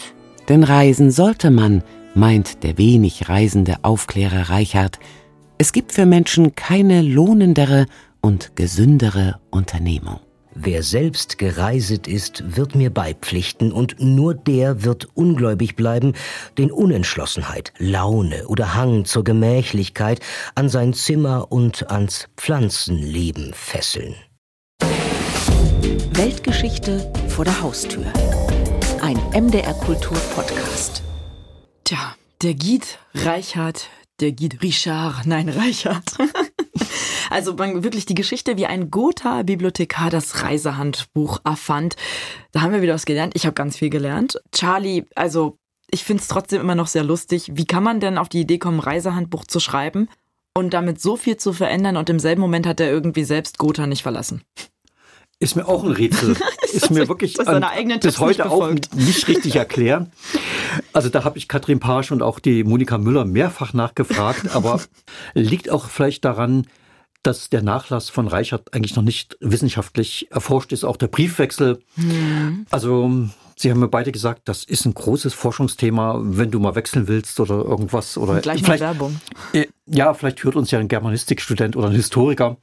Denn 0.49 0.63
reisen 0.63 1.11
sollte 1.11 1.51
man, 1.51 1.83
meint 2.15 2.63
der 2.63 2.79
wenig 2.79 3.29
reisende 3.29 3.75
Aufklärer 3.83 4.49
Reichard. 4.49 4.97
Es 5.59 5.71
gibt 5.71 5.91
für 5.91 6.07
Menschen 6.07 6.55
keine 6.55 7.03
lohnendere 7.03 7.85
und 8.21 8.55
gesündere 8.55 9.39
Unternehmung. 9.51 10.19
Wer 10.53 10.83
selbst 10.83 11.37
gereiset 11.37 12.07
ist, 12.07 12.57
wird 12.57 12.75
mir 12.75 12.89
beipflichten, 12.89 13.71
und 13.71 14.01
nur 14.01 14.33
der 14.33 14.83
wird 14.83 15.07
ungläubig 15.13 15.77
bleiben, 15.77 16.13
den 16.57 16.71
Unentschlossenheit, 16.71 17.71
Laune 17.77 18.47
oder 18.47 18.75
Hang 18.75 19.05
zur 19.05 19.23
Gemächlichkeit 19.23 20.19
an 20.55 20.67
sein 20.67 20.93
Zimmer 20.93 21.51
und 21.51 21.89
ans 21.89 22.27
Pflanzenleben 22.35 23.53
fesseln. 23.53 24.15
Weltgeschichte 26.11 27.11
vor 27.29 27.45
der 27.45 27.61
Haustür. 27.61 28.05
Ein 29.01 29.17
MDR 29.33 29.73
Kultur 29.75 30.17
Podcast. 30.35 31.01
Tja, 31.85 32.15
der 32.41 32.55
Guide 32.55 32.87
Reichard, 33.15 33.87
der 34.19 34.33
Guide 34.33 34.61
Richard, 34.61 35.25
nein, 35.25 35.47
Reichard. 35.47 36.17
Also 37.31 37.53
man, 37.53 37.83
wirklich 37.83 38.05
die 38.05 38.15
Geschichte, 38.15 38.57
wie 38.57 38.65
ein 38.65 38.91
Gotha 38.91 39.43
Bibliothekar 39.43 40.09
das 40.09 40.43
Reisehandbuch 40.43 41.39
erfand. 41.45 41.95
Da 42.51 42.61
haben 42.61 42.73
wir 42.73 42.81
wieder 42.81 42.93
was 42.93 43.05
gelernt. 43.05 43.33
Ich 43.35 43.45
habe 43.45 43.53
ganz 43.53 43.77
viel 43.77 43.89
gelernt. 43.89 44.37
Charlie, 44.51 45.05
also 45.15 45.57
ich 45.89 46.03
finde 46.03 46.21
es 46.21 46.27
trotzdem 46.27 46.59
immer 46.59 46.75
noch 46.75 46.87
sehr 46.87 47.05
lustig. 47.05 47.51
Wie 47.53 47.65
kann 47.65 47.83
man 47.83 48.01
denn 48.01 48.17
auf 48.17 48.27
die 48.27 48.41
Idee 48.41 48.57
kommen, 48.57 48.81
Reisehandbuch 48.81 49.45
zu 49.45 49.61
schreiben 49.61 50.09
und 50.55 50.73
damit 50.73 50.99
so 50.99 51.15
viel 51.15 51.37
zu 51.37 51.53
verändern 51.53 51.95
und 51.95 52.09
im 52.09 52.19
selben 52.19 52.41
Moment 52.41 52.67
hat 52.67 52.81
er 52.81 52.91
irgendwie 52.91 53.23
selbst 53.23 53.57
Gotha 53.57 53.87
nicht 53.87 54.03
verlassen? 54.03 54.41
Ist 55.39 55.55
mir 55.55 55.67
auch 55.67 55.85
ein 55.85 55.91
Rätsel. 55.91 56.35
ist 56.73 56.91
mir 56.91 57.07
wirklich 57.07 57.39
an, 57.47 57.65
bis 58.01 58.19
heute 58.19 58.51
auch 58.51 58.69
nicht 58.93 59.27
richtig 59.29 59.55
erklären. 59.55 60.11
Also 60.91 61.07
da 61.07 61.23
habe 61.23 61.37
ich 61.37 61.47
Katrin 61.47 61.79
Pasch 61.79 62.11
und 62.11 62.21
auch 62.21 62.39
die 62.39 62.65
Monika 62.65 62.97
Müller 62.97 63.23
mehrfach 63.23 63.73
nachgefragt, 63.73 64.53
aber 64.53 64.81
liegt 65.33 65.69
auch 65.69 65.89
vielleicht 65.89 66.25
daran, 66.25 66.67
dass 67.23 67.49
der 67.49 67.61
Nachlass 67.61 68.09
von 68.09 68.27
Reichert 68.27 68.73
eigentlich 68.73 68.95
noch 68.95 69.03
nicht 69.03 69.37
wissenschaftlich 69.39 70.31
erforscht 70.31 70.71
ist, 70.71 70.83
auch 70.83 70.97
der 70.97 71.07
Briefwechsel. 71.07 71.81
Mhm. 71.95 72.65
Also 72.71 73.27
Sie 73.61 73.69
haben 73.69 73.79
mir 73.79 73.89
beide 73.89 74.11
gesagt, 74.11 74.41
das 74.45 74.63
ist 74.63 74.87
ein 74.87 74.95
großes 74.95 75.35
Forschungsthema, 75.35 76.19
wenn 76.19 76.49
du 76.49 76.59
mal 76.59 76.73
wechseln 76.73 77.07
willst 77.07 77.39
oder 77.39 77.63
irgendwas. 77.63 78.17
Oder 78.17 78.33
Und 78.33 78.41
gleich 78.41 78.63
vielleicht, 78.63 78.81
Werbung. 78.81 79.21
Äh, 79.53 79.67
ja, 79.85 80.15
vielleicht 80.15 80.43
hört 80.43 80.55
uns 80.55 80.71
ja 80.71 80.79
ein 80.79 80.87
Germanistikstudent 80.87 81.75
oder 81.75 81.89
ein 81.89 81.93
Historiker, 81.93 82.57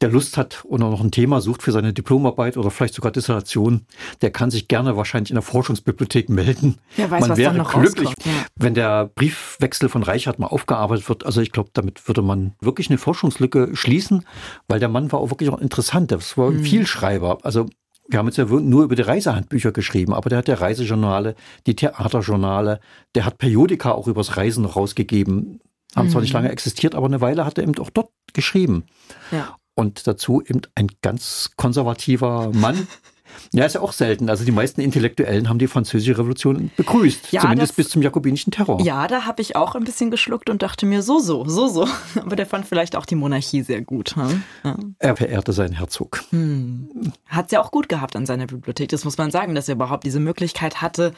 der 0.00 0.08
Lust 0.08 0.38
hat 0.38 0.64
oder 0.64 0.88
noch 0.88 1.02
ein 1.02 1.10
Thema 1.10 1.42
sucht 1.42 1.62
für 1.62 1.72
seine 1.72 1.92
Diplomarbeit 1.92 2.56
oder 2.56 2.70
vielleicht 2.70 2.94
sogar 2.94 3.12
Dissertation. 3.12 3.84
Der 4.22 4.30
kann 4.30 4.50
sich 4.50 4.66
gerne 4.66 4.96
wahrscheinlich 4.96 5.28
in 5.28 5.34
der 5.34 5.42
Forschungsbibliothek 5.42 6.30
melden. 6.30 6.78
Wer 6.96 7.10
weiß, 7.10 7.20
Man 7.20 7.30
was 7.30 7.36
wäre 7.38 7.54
noch 7.54 7.74
glücklich, 7.74 8.08
ja. 8.24 8.32
wenn 8.56 8.72
der 8.72 9.10
Briefwechsel 9.14 9.90
von 9.90 10.02
Reichert 10.02 10.38
mal 10.38 10.46
aufgearbeitet 10.46 11.06
wird. 11.10 11.26
Also 11.26 11.42
ich 11.42 11.52
glaube, 11.52 11.68
damit 11.74 12.08
würde 12.08 12.22
man 12.22 12.54
wirklich 12.62 12.88
eine 12.88 12.96
Forschungslücke 12.96 13.76
schließen, 13.76 14.24
weil 14.68 14.80
der 14.80 14.88
Mann 14.88 15.12
war 15.12 15.20
auch 15.20 15.28
wirklich 15.28 15.50
auch 15.50 15.60
interessant. 15.60 16.12
Das 16.12 16.38
war 16.38 16.48
ein 16.48 16.60
mhm. 16.60 16.64
Vielschreiber. 16.64 17.40
Also 17.42 17.66
wir 18.10 18.18
haben 18.18 18.26
jetzt 18.26 18.38
ja 18.38 18.44
nur 18.44 18.84
über 18.84 18.96
die 18.96 19.02
Reisehandbücher 19.02 19.72
geschrieben, 19.72 20.12
aber 20.12 20.28
der 20.28 20.38
hat 20.38 20.48
ja 20.48 20.54
Reisejournale, 20.56 21.34
die 21.66 21.76
Theaterjournale, 21.76 22.80
der 23.14 23.24
hat 23.24 23.38
Periodika 23.38 23.92
auch 23.92 24.08
übers 24.08 24.36
Reisen 24.36 24.64
rausgegeben. 24.64 25.60
Haben 25.94 26.06
mhm. 26.06 26.10
zwar 26.10 26.20
nicht 26.20 26.32
mhm. 26.32 26.38
lange 26.38 26.50
existiert, 26.50 26.94
aber 26.94 27.06
eine 27.06 27.20
Weile 27.20 27.44
hat 27.44 27.58
er 27.58 27.64
eben 27.64 27.78
auch 27.78 27.90
dort 27.90 28.10
geschrieben. 28.32 28.84
Ja. 29.30 29.56
Und 29.74 30.06
dazu 30.06 30.42
eben 30.42 30.62
ein 30.74 30.88
ganz 31.02 31.50
konservativer 31.56 32.50
Mann, 32.52 32.86
Ja, 33.52 33.64
ist 33.64 33.74
ja 33.74 33.80
auch 33.80 33.92
selten. 33.92 34.28
Also 34.28 34.44
die 34.44 34.52
meisten 34.52 34.80
Intellektuellen 34.80 35.48
haben 35.48 35.58
die 35.58 35.66
Französische 35.66 36.16
Revolution 36.18 36.70
begrüßt, 36.76 37.32
ja, 37.32 37.40
zumindest 37.40 37.72
das, 37.72 37.76
bis 37.76 37.88
zum 37.88 38.02
jakobinischen 38.02 38.52
Terror. 38.52 38.80
Ja, 38.82 39.06
da 39.08 39.26
habe 39.26 39.42
ich 39.42 39.56
auch 39.56 39.74
ein 39.74 39.84
bisschen 39.84 40.10
geschluckt 40.10 40.48
und 40.50 40.62
dachte 40.62 40.86
mir, 40.86 41.02
so, 41.02 41.18
so, 41.18 41.44
so, 41.48 41.68
so. 41.68 41.88
Aber 42.20 42.36
der 42.36 42.46
fand 42.46 42.66
vielleicht 42.66 42.96
auch 42.96 43.06
die 43.06 43.16
Monarchie 43.16 43.62
sehr 43.62 43.82
gut. 43.82 44.16
Hm? 44.16 44.42
Ja. 44.64 44.76
Er 44.98 45.16
verehrte 45.16 45.52
seinen 45.52 45.74
Herzog. 45.74 46.22
Hm. 46.30 47.12
Hat 47.26 47.46
es 47.46 47.52
ja 47.52 47.62
auch 47.62 47.70
gut 47.70 47.88
gehabt 47.88 48.16
an 48.16 48.26
seiner 48.26 48.46
Bibliothek, 48.46 48.88
das 48.88 49.04
muss 49.04 49.18
man 49.18 49.30
sagen, 49.30 49.54
dass 49.54 49.68
er 49.68 49.74
überhaupt 49.74 50.04
diese 50.04 50.20
Möglichkeit 50.20 50.80
hatte, 50.80 51.12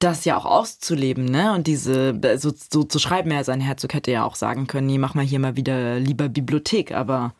das 0.00 0.24
ja 0.24 0.36
auch 0.36 0.46
auszuleben, 0.46 1.26
ne? 1.26 1.52
Und 1.52 1.66
diese, 1.66 2.18
so, 2.38 2.52
so 2.72 2.84
zu 2.84 2.98
schreiben, 2.98 3.30
er 3.30 3.44
sein 3.44 3.60
Herzog 3.60 3.92
hätte 3.92 4.10
ja 4.10 4.24
auch 4.24 4.34
sagen 4.34 4.66
können, 4.66 4.86
nee, 4.86 4.98
mach 4.98 5.14
mal 5.14 5.24
hier 5.24 5.38
mal 5.38 5.56
wieder 5.56 6.00
lieber 6.00 6.28
Bibliothek, 6.28 6.92
aber 6.92 7.34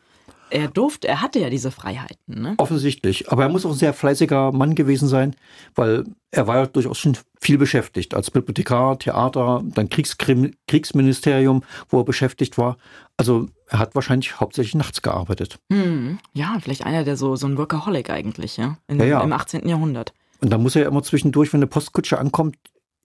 er 0.50 0.68
durfte, 0.68 1.08
er 1.08 1.22
hatte 1.22 1.38
ja 1.38 1.50
diese 1.50 1.70
Freiheiten. 1.70 2.42
Ne? 2.42 2.54
Offensichtlich. 2.58 3.30
Aber 3.30 3.44
er 3.44 3.48
muss 3.48 3.64
auch 3.64 3.70
ein 3.70 3.76
sehr 3.76 3.94
fleißiger 3.94 4.52
Mann 4.52 4.74
gewesen 4.74 5.08
sein, 5.08 5.34
weil 5.74 6.04
er 6.30 6.46
war 6.46 6.56
ja 6.56 6.66
durchaus 6.66 6.98
schon 6.98 7.16
viel 7.40 7.58
beschäftigt. 7.58 8.14
Als 8.14 8.30
Bibliothekar, 8.30 8.98
Theater, 8.98 9.62
dann 9.64 9.88
Kriegskrim 9.88 10.52
Kriegsministerium, 10.66 11.62
wo 11.88 12.00
er 12.00 12.04
beschäftigt 12.04 12.58
war. 12.58 12.76
Also 13.16 13.48
er 13.66 13.78
hat 13.78 13.94
wahrscheinlich 13.94 14.40
hauptsächlich 14.40 14.74
nachts 14.74 15.02
gearbeitet. 15.02 15.58
Hm. 15.72 16.18
Ja, 16.34 16.58
vielleicht 16.60 16.84
einer, 16.84 17.04
der 17.04 17.16
so, 17.16 17.36
so 17.36 17.46
ein 17.46 17.56
Workaholic 17.56 18.10
eigentlich, 18.10 18.56
ja? 18.56 18.76
In, 18.88 18.98
ja, 18.98 19.06
ja. 19.06 19.20
Im 19.22 19.32
18. 19.32 19.68
Jahrhundert. 19.68 20.12
Und 20.40 20.50
da 20.50 20.58
muss 20.58 20.74
er 20.74 20.82
ja 20.82 20.88
immer 20.88 21.02
zwischendurch, 21.02 21.52
wenn 21.52 21.58
eine 21.58 21.66
Postkutsche 21.66 22.18
ankommt, 22.18 22.56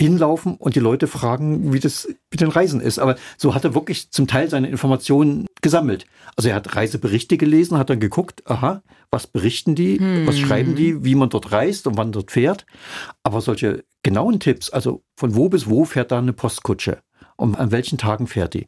hinlaufen 0.01 0.55
und 0.55 0.75
die 0.75 0.81
Leute 0.81 1.07
fragen, 1.07 1.71
wie 1.71 1.79
das 1.79 2.07
mit 2.31 2.41
den 2.41 2.49
Reisen 2.49 2.81
ist. 2.81 2.99
Aber 2.99 3.15
so 3.37 3.55
hat 3.55 3.63
er 3.63 3.75
wirklich 3.75 4.11
zum 4.11 4.27
Teil 4.27 4.49
seine 4.49 4.67
Informationen 4.67 5.47
gesammelt. 5.61 6.05
Also 6.35 6.49
er 6.49 6.55
hat 6.55 6.75
Reiseberichte 6.75 7.37
gelesen, 7.37 7.77
hat 7.77 7.89
dann 7.89 7.99
geguckt, 7.99 8.43
aha, 8.49 8.83
was 9.09 9.27
berichten 9.27 9.75
die, 9.75 9.99
hm. 9.99 10.27
was 10.27 10.37
schreiben 10.37 10.75
die, 10.75 11.03
wie 11.05 11.15
man 11.15 11.29
dort 11.29 11.51
reist 11.51 11.87
und 11.87 11.97
wann 11.97 12.11
dort 12.11 12.31
fährt. 12.31 12.65
Aber 13.23 13.39
solche 13.39 13.85
genauen 14.03 14.39
Tipps, 14.39 14.69
also 14.69 15.01
von 15.15 15.35
wo 15.35 15.47
bis 15.47 15.69
wo 15.69 15.85
fährt 15.85 16.11
da 16.11 16.17
eine 16.17 16.33
Postkutsche 16.33 16.99
und 17.37 17.57
an 17.57 17.71
welchen 17.71 17.97
Tagen 17.97 18.27
fährt 18.27 18.53
die, 18.53 18.67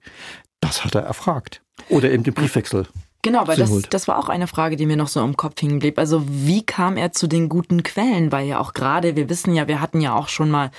das 0.61 0.85
hat 0.85 0.95
er 0.95 1.01
erfragt. 1.01 1.61
Oder 1.89 2.11
eben 2.11 2.23
den 2.23 2.33
Briefwechsel. 2.33 2.87
Genau, 3.27 3.45
weil 3.45 3.57
das, 3.57 3.81
das 3.89 4.07
war 4.07 4.17
auch 4.17 4.29
eine 4.29 4.47
Frage, 4.47 4.77
die 4.77 4.85
mir 4.85 4.95
noch 4.95 5.09
so 5.09 5.21
im 5.21 5.35
Kopf 5.35 5.59
hingen 5.59 5.79
blieb. 5.79 5.99
Also 5.99 6.23
wie 6.27 6.65
kam 6.65 6.95
er 6.95 7.11
zu 7.11 7.27
den 7.27 7.49
guten 7.49 7.83
Quellen? 7.83 8.31
Weil 8.31 8.47
ja 8.47 8.59
auch 8.59 8.73
gerade, 8.73 9.17
wir 9.17 9.29
wissen 9.29 9.53
ja, 9.53 9.67
wir 9.67 9.81
hatten 9.81 9.99
ja 9.99 10.15
auch 10.15 10.29
schon 10.29 10.49
mal 10.49 10.71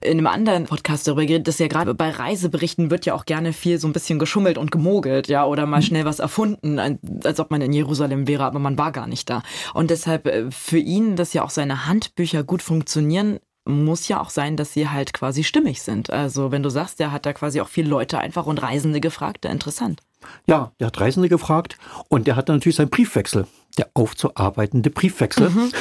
in 0.00 0.18
einem 0.18 0.28
anderen 0.28 0.66
Podcast 0.66 1.08
darüber 1.08 1.26
geredet, 1.26 1.48
dass 1.48 1.58
ja 1.58 1.66
gerade 1.66 1.94
bei 1.94 2.10
Reiseberichten 2.10 2.92
wird 2.92 3.06
ja 3.06 3.14
auch 3.14 3.24
gerne 3.24 3.52
viel 3.52 3.80
so 3.80 3.88
ein 3.88 3.92
bisschen 3.92 4.20
geschummelt 4.20 4.56
und 4.56 4.70
gemogelt, 4.70 5.26
ja, 5.26 5.44
oder 5.44 5.66
mal 5.66 5.78
mhm. 5.78 5.82
schnell 5.82 6.04
was 6.04 6.20
erfunden, 6.20 6.78
als 7.24 7.40
ob 7.40 7.50
man 7.50 7.60
in 7.60 7.72
Jerusalem 7.72 8.28
wäre, 8.28 8.44
aber 8.44 8.60
man 8.60 8.78
war 8.78 8.92
gar 8.92 9.08
nicht 9.08 9.28
da. 9.28 9.42
Und 9.74 9.90
deshalb 9.90 10.26
äh, 10.26 10.50
für 10.52 10.78
ihn, 10.78 11.16
dass 11.16 11.32
ja 11.32 11.42
auch 11.42 11.50
seine 11.50 11.86
Handbücher 11.86 12.44
gut 12.44 12.62
funktionieren, 12.62 13.40
muss 13.64 14.06
ja 14.06 14.20
auch 14.20 14.30
sein, 14.30 14.56
dass 14.56 14.72
sie 14.72 14.88
halt 14.88 15.12
quasi 15.12 15.42
stimmig 15.42 15.82
sind. 15.82 16.10
Also 16.10 16.52
wenn 16.52 16.62
du 16.62 16.70
sagst, 16.70 17.00
der 17.00 17.10
hat 17.10 17.26
da 17.26 17.32
quasi 17.32 17.60
auch 17.60 17.68
viele 17.68 17.88
Leute 17.88 18.18
einfach 18.18 18.46
und 18.46 18.62
Reisende 18.62 19.00
gefragt, 19.00 19.44
ja, 19.44 19.50
interessant. 19.50 20.00
Ja, 20.46 20.72
der 20.80 20.88
hat 20.88 21.00
Reisende 21.00 21.28
gefragt 21.28 21.78
und 22.08 22.26
der 22.26 22.36
hat 22.36 22.48
natürlich 22.48 22.76
seinen 22.76 22.90
Briefwechsel, 22.90 23.46
der 23.78 23.90
aufzuarbeitende 23.94 24.90
Briefwechsel. 24.90 25.50
Mhm. 25.50 25.72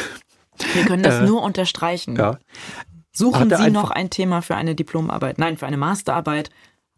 Wir 0.74 0.86
können 0.86 1.04
das 1.04 1.16
äh, 1.22 1.26
nur 1.26 1.42
unterstreichen. 1.42 2.16
Ja. 2.16 2.38
Suchen 3.12 3.50
Sie 3.56 3.72
noch 3.72 3.92
ein 3.92 4.10
Thema 4.10 4.42
für 4.42 4.56
eine 4.56 4.76
Diplomarbeit, 4.76 5.38
nein, 5.38 5.58
für 5.58 5.66
eine 5.66 5.78
Masterarbeit. 5.78 6.50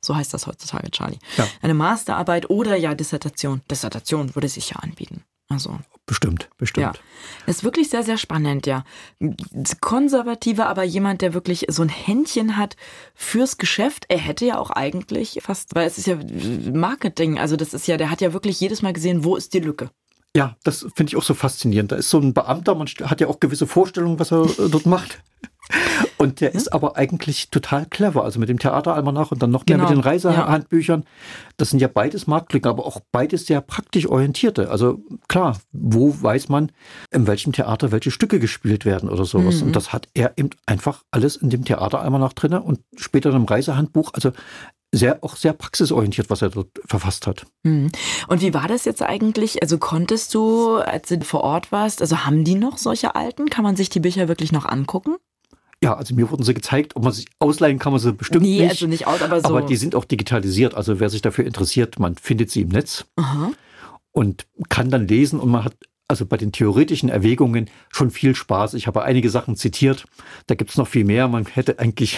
So 0.01 0.15
heißt 0.15 0.33
das 0.33 0.47
heutzutage, 0.47 0.89
Charlie. 0.91 1.19
Ja. 1.37 1.47
Eine 1.61 1.73
Masterarbeit 1.73 2.49
oder 2.49 2.75
ja 2.75 2.95
Dissertation. 2.95 3.61
Dissertation 3.69 4.33
würde 4.35 4.47
sich 4.47 4.69
ja 4.69 4.77
anbieten. 4.77 5.23
Also. 5.49 5.79
Bestimmt, 6.05 6.49
bestimmt. 6.57 6.85
Ja. 6.85 6.93
Ist 7.47 7.63
wirklich 7.63 7.89
sehr, 7.89 8.03
sehr 8.03 8.17
spannend, 8.17 8.65
ja. 8.65 8.85
Konservative, 9.81 10.65
aber 10.65 10.83
jemand, 10.83 11.21
der 11.21 11.33
wirklich 11.33 11.65
so 11.69 11.81
ein 11.83 11.89
Händchen 11.89 12.55
hat 12.57 12.77
fürs 13.13 13.57
Geschäft. 13.57 14.05
Er 14.07 14.17
hätte 14.17 14.45
ja 14.45 14.57
auch 14.57 14.69
eigentlich 14.69 15.39
fast, 15.41 15.75
weil 15.75 15.87
es 15.87 15.97
ist 15.97 16.07
ja 16.07 16.17
Marketing, 16.73 17.39
also 17.39 17.55
das 17.57 17.73
ist 17.73 17.87
ja, 17.87 17.97
der 17.97 18.09
hat 18.09 18.21
ja 18.21 18.33
wirklich 18.33 18.59
jedes 18.59 18.81
Mal 18.81 18.93
gesehen, 18.93 19.23
wo 19.23 19.35
ist 19.35 19.53
die 19.53 19.59
Lücke. 19.59 19.89
Ja, 20.35 20.55
das 20.63 20.85
finde 20.95 21.11
ich 21.11 21.15
auch 21.15 21.23
so 21.23 21.33
faszinierend. 21.33 21.91
Da 21.91 21.95
ist 21.95 22.09
so 22.09 22.19
ein 22.19 22.33
Beamter, 22.33 22.75
man 22.75 22.87
hat 22.87 23.21
ja 23.21 23.27
auch 23.27 23.39
gewisse 23.39 23.67
Vorstellungen, 23.67 24.19
was 24.19 24.31
er 24.31 24.43
äh, 24.43 24.69
dort 24.69 24.85
macht. 24.85 25.21
Und 26.17 26.41
der 26.41 26.53
ist 26.55 26.73
aber 26.73 26.97
eigentlich 26.97 27.49
total 27.49 27.85
clever. 27.85 28.23
Also 28.23 28.39
mit 28.39 28.49
dem 28.49 28.59
Theateralmanach 28.59 29.31
und 29.31 29.41
dann 29.41 29.51
noch 29.51 29.65
mehr 29.67 29.77
genau. 29.77 29.89
mit 29.89 29.97
den 29.97 30.01
Reisehandbüchern. 30.01 31.01
Ja. 31.01 31.07
Das 31.57 31.69
sind 31.69 31.79
ja 31.79 31.87
beides 31.87 32.27
Marktlücken, 32.27 32.69
aber 32.69 32.85
auch 32.85 33.01
beides 33.11 33.45
sehr 33.45 33.61
praktisch 33.61 34.07
orientierte. 34.07 34.69
Also 34.69 34.99
klar, 35.27 35.57
wo 35.71 36.15
weiß 36.19 36.49
man, 36.49 36.71
in 37.11 37.27
welchem 37.27 37.53
Theater 37.53 37.91
welche 37.91 38.11
Stücke 38.11 38.39
gespielt 38.39 38.85
werden 38.85 39.09
oder 39.09 39.25
sowas. 39.25 39.57
Mhm. 39.57 39.67
Und 39.67 39.75
das 39.75 39.93
hat 39.93 40.07
er 40.13 40.33
eben 40.37 40.49
einfach 40.65 41.03
alles 41.11 41.35
in 41.35 41.49
dem 41.49 41.65
Theateralmanach 41.65 42.33
drin 42.33 42.53
und 42.53 42.79
später 42.95 43.31
im 43.31 43.45
Reisehandbuch. 43.45 44.11
Also 44.13 44.31
sehr, 44.93 45.23
auch 45.23 45.35
sehr 45.35 45.53
praxisorientiert, 45.53 46.29
was 46.29 46.41
er 46.41 46.49
dort 46.49 46.69
verfasst 46.85 47.27
hat. 47.27 47.45
Mhm. 47.63 47.91
Und 48.27 48.41
wie 48.41 48.53
war 48.53 48.67
das 48.67 48.85
jetzt 48.85 49.01
eigentlich? 49.01 49.61
Also 49.61 49.77
konntest 49.77 50.33
du, 50.33 50.77
als 50.77 51.09
du 51.09 51.21
vor 51.21 51.41
Ort 51.41 51.71
warst, 51.71 52.01
also 52.01 52.25
haben 52.25 52.43
die 52.43 52.55
noch 52.55 52.77
solche 52.77 53.15
alten? 53.15 53.49
Kann 53.49 53.63
man 53.63 53.75
sich 53.75 53.89
die 53.89 53.99
Bücher 53.99 54.27
wirklich 54.27 54.51
noch 54.51 54.65
angucken? 54.65 55.17
Ja, 55.83 55.95
also 55.95 56.15
mir 56.15 56.31
wurden 56.31 56.43
sie 56.43 56.53
gezeigt, 56.53 56.95
ob 56.95 57.03
man 57.03 57.13
sich 57.13 57.27
ausleihen 57.39 57.77
kann 57.77 57.91
man 57.91 58.01
sie 58.01 58.11
bestimmt 58.11 58.43
nee, 58.43 58.61
nicht. 58.61 58.69
also 58.71 58.87
nicht 58.87 59.05
aus, 59.05 59.21
aber 59.21 59.41
so. 59.41 59.49
Aber 59.49 59.61
die 59.61 59.75
sind 59.75 59.93
auch 59.93 60.05
digitalisiert. 60.05 60.73
Also 60.73 60.99
wer 60.99 61.09
sich 61.09 61.21
dafür 61.21 61.45
interessiert, 61.45 61.99
man 61.99 62.15
findet 62.15 62.49
sie 62.49 62.61
im 62.61 62.69
Netz 62.69 63.05
Aha. 63.15 63.51
und 64.11 64.47
kann 64.69 64.89
dann 64.89 65.07
lesen 65.07 65.39
und 65.39 65.49
man 65.49 65.63
hat 65.63 65.75
also 66.07 66.25
bei 66.25 66.37
den 66.37 66.51
theoretischen 66.51 67.09
Erwägungen 67.09 67.69
schon 67.91 68.11
viel 68.11 68.33
Spaß. 68.33 68.73
Ich 68.73 68.87
habe 68.87 69.03
einige 69.03 69.29
Sachen 69.29 69.55
zitiert. 69.55 70.05
Da 70.47 70.55
gibt 70.55 70.71
es 70.71 70.77
noch 70.77 70.87
viel 70.87 71.03
mehr. 71.03 71.27
Man 71.27 71.45
hätte 71.45 71.79
eigentlich 71.79 72.17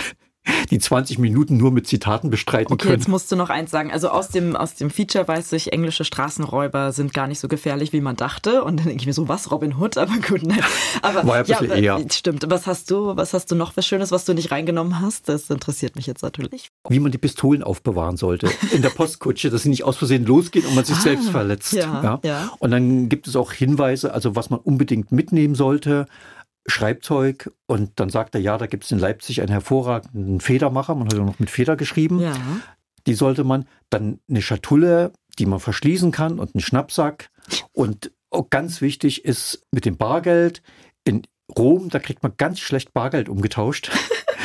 die 0.69 0.79
20 0.79 1.19
Minuten 1.19 1.57
nur 1.57 1.71
mit 1.71 1.87
Zitaten 1.87 2.29
bestreiten 2.29 2.73
okay, 2.73 2.83
können. 2.83 2.99
Jetzt 2.99 3.07
musst 3.07 3.31
du 3.31 3.35
noch 3.35 3.49
eins 3.49 3.71
sagen. 3.71 3.91
Also 3.91 4.09
aus 4.09 4.29
dem, 4.29 4.55
aus 4.55 4.75
dem 4.75 4.89
Feature 4.89 5.27
weiß 5.27 5.51
ich, 5.53 5.73
englische 5.73 6.03
Straßenräuber 6.03 6.91
sind 6.91 7.13
gar 7.13 7.27
nicht 7.27 7.39
so 7.39 7.47
gefährlich, 7.47 7.93
wie 7.93 8.01
man 8.01 8.15
dachte. 8.15 8.63
Und 8.63 8.77
dann 8.77 8.87
denke 8.87 9.01
ich 9.01 9.07
mir 9.07 9.13
so, 9.13 9.27
was, 9.27 9.51
Robin 9.51 9.77
Hood? 9.77 9.97
Aber 9.97 10.13
gut, 10.27 10.43
nein. 10.43 10.61
Aber, 11.01 11.25
War 11.25 11.47
ja, 11.47 11.59
ein 11.59 11.69
ja 11.69 11.75
eher. 11.75 12.05
Stimmt. 12.11 12.45
Was 12.49 12.67
hast 12.67 12.91
du, 12.91 13.15
was 13.15 13.33
hast 13.33 13.51
du 13.51 13.55
noch 13.55 13.75
was 13.77 13.85
Schönes, 13.85 14.11
was 14.11 14.25
du 14.25 14.33
nicht 14.33 14.51
reingenommen 14.51 15.01
hast? 15.01 15.29
Das 15.29 15.49
interessiert 15.49 15.95
mich 15.95 16.05
jetzt 16.07 16.21
natürlich. 16.21 16.69
Wie 16.87 16.99
man 16.99 17.11
die 17.11 17.17
Pistolen 17.17 17.63
aufbewahren 17.63 18.17
sollte 18.17 18.49
in 18.71 18.81
der 18.81 18.89
Postkutsche, 18.89 19.49
dass 19.49 19.63
sie 19.63 19.69
nicht 19.69 19.83
aus 19.83 19.97
Versehen 19.97 20.25
losgehen 20.25 20.65
und 20.65 20.75
man 20.75 20.85
sich 20.85 20.97
ah, 20.97 21.01
selbst 21.01 21.29
verletzt. 21.29 21.73
Ja, 21.73 22.01
ja. 22.03 22.19
ja. 22.23 22.51
Und 22.59 22.71
dann 22.71 23.09
gibt 23.09 23.27
es 23.27 23.35
auch 23.35 23.51
Hinweise, 23.51 24.13
also 24.13 24.35
was 24.35 24.49
man 24.49 24.59
unbedingt 24.59 25.11
mitnehmen 25.11 25.55
sollte. 25.55 26.07
Schreibzeug 26.67 27.51
und 27.65 27.99
dann 27.99 28.09
sagt 28.09 28.35
er, 28.35 28.41
ja, 28.41 28.57
da 28.57 28.67
gibt 28.67 28.83
es 28.83 28.91
in 28.91 28.99
Leipzig 28.99 29.41
einen 29.41 29.51
hervorragenden 29.51 30.41
Federmacher, 30.41 30.95
man 30.95 31.05
hat 31.05 31.13
ja 31.13 31.23
noch 31.23 31.39
mit 31.39 31.49
Feder 31.49 31.75
geschrieben. 31.75 32.19
Ja. 32.19 32.33
Die 33.07 33.13
sollte 33.13 33.43
man, 33.43 33.65
dann 33.89 34.19
eine 34.29 34.41
Schatulle, 34.41 35.13
die 35.39 35.45
man 35.45 35.59
verschließen 35.59 36.11
kann 36.11 36.39
und 36.39 36.53
einen 36.53 36.61
Schnappsack. 36.61 37.29
Und 37.71 38.11
auch 38.29 38.49
ganz 38.49 38.81
wichtig 38.81 39.25
ist 39.25 39.65
mit 39.71 39.85
dem 39.85 39.97
Bargeld. 39.97 40.61
In 41.05 41.23
Rom, 41.57 41.89
da 41.89 41.99
kriegt 41.99 42.21
man 42.21 42.33
ganz 42.37 42.59
schlecht 42.59 42.93
Bargeld 42.93 43.29
umgetauscht. 43.29 43.89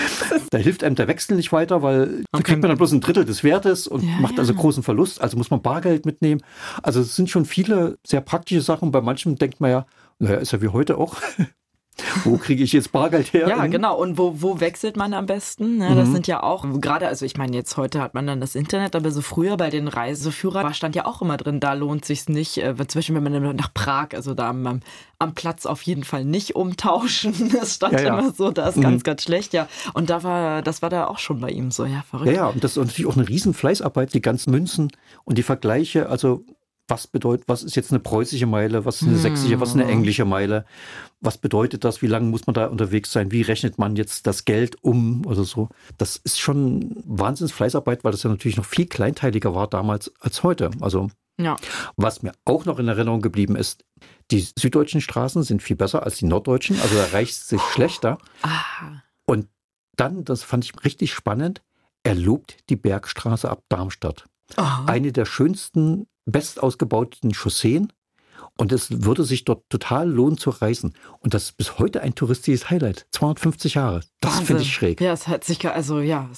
da 0.50 0.58
hilft 0.58 0.84
einem 0.84 0.94
der 0.94 1.08
Wechsel 1.08 1.36
nicht 1.36 1.52
weiter, 1.52 1.82
weil 1.82 2.24
da 2.32 2.40
kriegt 2.40 2.62
man 2.62 2.68
dann 2.68 2.78
bloß 2.78 2.92
ein 2.92 3.00
Drittel 3.00 3.24
des 3.24 3.44
Wertes 3.44 3.86
und 3.86 4.04
ja, 4.04 4.16
macht 4.20 4.38
also 4.38 4.52
ja. 4.52 4.58
großen 4.58 4.82
Verlust. 4.82 5.20
Also 5.20 5.36
muss 5.36 5.50
man 5.50 5.60
Bargeld 5.60 6.06
mitnehmen. 6.06 6.40
Also 6.82 7.00
es 7.00 7.16
sind 7.16 7.28
schon 7.28 7.44
viele 7.44 7.98
sehr 8.06 8.20
praktische 8.20 8.62
Sachen. 8.62 8.90
Bei 8.90 9.00
manchen 9.00 9.36
denkt 9.36 9.60
man 9.60 9.70
ja, 9.70 9.86
naja, 10.18 10.36
ist 10.36 10.52
ja 10.52 10.62
wie 10.62 10.68
heute 10.68 10.96
auch. 10.96 11.16
Wo 12.24 12.36
kriege 12.38 12.64
ich 12.64 12.72
jetzt 12.72 12.90
Bargeld 12.90 13.32
her? 13.32 13.48
Ja, 13.48 13.66
genau. 13.66 13.96
Und 13.96 14.18
wo, 14.18 14.42
wo 14.42 14.58
wechselt 14.60 14.96
man 14.96 15.14
am 15.14 15.26
besten? 15.26 15.78
Ne, 15.78 15.94
das 15.94 16.08
mhm. 16.08 16.12
sind 16.14 16.26
ja 16.26 16.42
auch, 16.42 16.66
gerade, 16.80 17.06
also 17.06 17.24
ich 17.24 17.36
meine, 17.36 17.56
jetzt 17.56 17.76
heute 17.76 18.00
hat 18.00 18.14
man 18.14 18.26
dann 18.26 18.40
das 18.40 18.56
Internet, 18.56 18.96
aber 18.96 19.12
so 19.12 19.20
früher 19.20 19.56
bei 19.56 19.70
den 19.70 19.86
Reiseführern 19.86 20.74
stand 20.74 20.96
ja 20.96 21.06
auch 21.06 21.22
immer 21.22 21.36
drin, 21.36 21.60
da 21.60 21.74
lohnt 21.74 22.04
sich's 22.04 22.28
nicht. 22.28 22.58
Äh, 22.58 22.74
zum 22.74 22.98
Beispiel, 22.98 23.14
wenn 23.14 23.22
man 23.22 23.56
nach 23.56 23.72
Prag, 23.72 24.08
also 24.14 24.34
da 24.34 24.50
am, 24.50 24.80
am 25.18 25.34
Platz 25.34 25.66
auf 25.66 25.82
jeden 25.82 26.04
Fall 26.04 26.24
nicht 26.24 26.56
umtauschen. 26.56 27.32
Das 27.54 27.74
stand 27.74 27.94
ja, 27.94 28.00
ja. 28.00 28.18
immer 28.18 28.32
so, 28.32 28.50
da 28.50 28.68
ist 28.68 28.76
mhm. 28.76 28.82
ganz, 28.82 29.04
ganz 29.04 29.22
schlecht, 29.22 29.52
ja. 29.52 29.68
Und 29.92 30.10
da 30.10 30.22
war, 30.24 30.62
das 30.62 30.82
war 30.82 30.90
da 30.90 31.06
auch 31.06 31.18
schon 31.18 31.40
bei 31.40 31.50
ihm 31.50 31.70
so, 31.70 31.84
ja, 31.84 32.02
verrückt. 32.08 32.30
Ja, 32.30 32.36
ja, 32.36 32.46
und 32.48 32.64
das 32.64 32.72
ist 32.72 32.76
natürlich 32.78 33.06
auch 33.06 33.16
eine 33.16 33.28
riesen 33.28 33.54
Fleißarbeit, 33.54 34.12
die 34.12 34.22
ganzen 34.22 34.50
Münzen 34.50 34.90
und 35.24 35.38
die 35.38 35.42
Vergleiche, 35.42 36.08
also 36.08 36.44
was 36.86 37.06
bedeutet, 37.06 37.48
was 37.48 37.62
ist 37.62 37.76
jetzt 37.76 37.92
eine 37.92 38.00
preußische 38.00 38.46
Meile, 38.46 38.84
was 38.84 39.00
ist 39.00 39.08
eine 39.08 39.16
sächsische, 39.16 39.58
was 39.60 39.70
ist 39.70 39.76
eine 39.76 39.84
hm. 39.84 39.90
englische 39.90 40.24
Meile, 40.24 40.66
was 41.20 41.38
bedeutet 41.38 41.84
das, 41.84 42.02
wie 42.02 42.06
lange 42.06 42.28
muss 42.28 42.46
man 42.46 42.54
da 42.54 42.66
unterwegs 42.66 43.10
sein, 43.10 43.32
wie 43.32 43.42
rechnet 43.42 43.78
man 43.78 43.96
jetzt 43.96 44.26
das 44.26 44.44
Geld 44.44 44.82
um 44.82 45.24
oder 45.24 45.44
so. 45.44 45.70
Das 45.96 46.16
ist 46.16 46.40
schon 46.40 47.02
Wahnsinns 47.04 47.52
Fleißarbeit, 47.52 48.04
weil 48.04 48.12
das 48.12 48.22
ja 48.22 48.30
natürlich 48.30 48.56
noch 48.56 48.66
viel 48.66 48.86
kleinteiliger 48.86 49.54
war 49.54 49.66
damals 49.66 50.12
als 50.20 50.42
heute. 50.42 50.70
Also 50.80 51.08
ja. 51.38 51.56
was 51.96 52.22
mir 52.22 52.32
auch 52.44 52.66
noch 52.66 52.78
in 52.78 52.88
Erinnerung 52.88 53.22
geblieben 53.22 53.56
ist, 53.56 53.84
die 54.30 54.46
süddeutschen 54.58 55.00
Straßen 55.00 55.42
sind 55.42 55.62
viel 55.62 55.76
besser 55.76 56.02
als 56.02 56.16
die 56.18 56.26
norddeutschen, 56.26 56.78
also 56.80 56.94
da 56.96 57.06
reicht 57.12 57.32
es 57.32 57.48
sich 57.48 57.62
schlechter. 57.72 58.18
Ah. 58.42 59.00
Und 59.24 59.48
dann, 59.96 60.24
das 60.24 60.42
fand 60.42 60.64
ich 60.64 60.84
richtig 60.84 61.14
spannend, 61.14 61.62
er 62.02 62.14
lobt 62.14 62.58
die 62.68 62.76
Bergstraße 62.76 63.50
ab 63.50 63.62
Darmstadt. 63.70 64.26
Aha. 64.56 64.84
Eine 64.86 65.12
der 65.12 65.24
schönsten 65.24 66.06
best 66.26 66.62
ausgebauten 66.62 67.34
Chausseen. 67.34 67.92
Und 68.56 68.70
es 68.72 69.04
würde 69.04 69.24
sich 69.24 69.44
dort 69.44 69.68
total 69.68 70.08
lohnen 70.08 70.38
zu 70.38 70.50
reisen. 70.50 70.94
Und 71.20 71.34
das 71.34 71.44
ist 71.44 71.56
bis 71.56 71.78
heute 71.78 72.02
ein 72.02 72.14
touristisches 72.14 72.70
Highlight. 72.70 73.06
250 73.10 73.74
Jahre. 73.74 74.00
Das 74.20 74.40
finde 74.40 74.62
ich 74.62 74.72
schräg. 74.72 75.00
Ja, 75.00 75.12
es 75.12 75.26
hat 75.26 75.42
sich, 75.42 75.68
also 75.68 76.00
ja, 76.00 76.30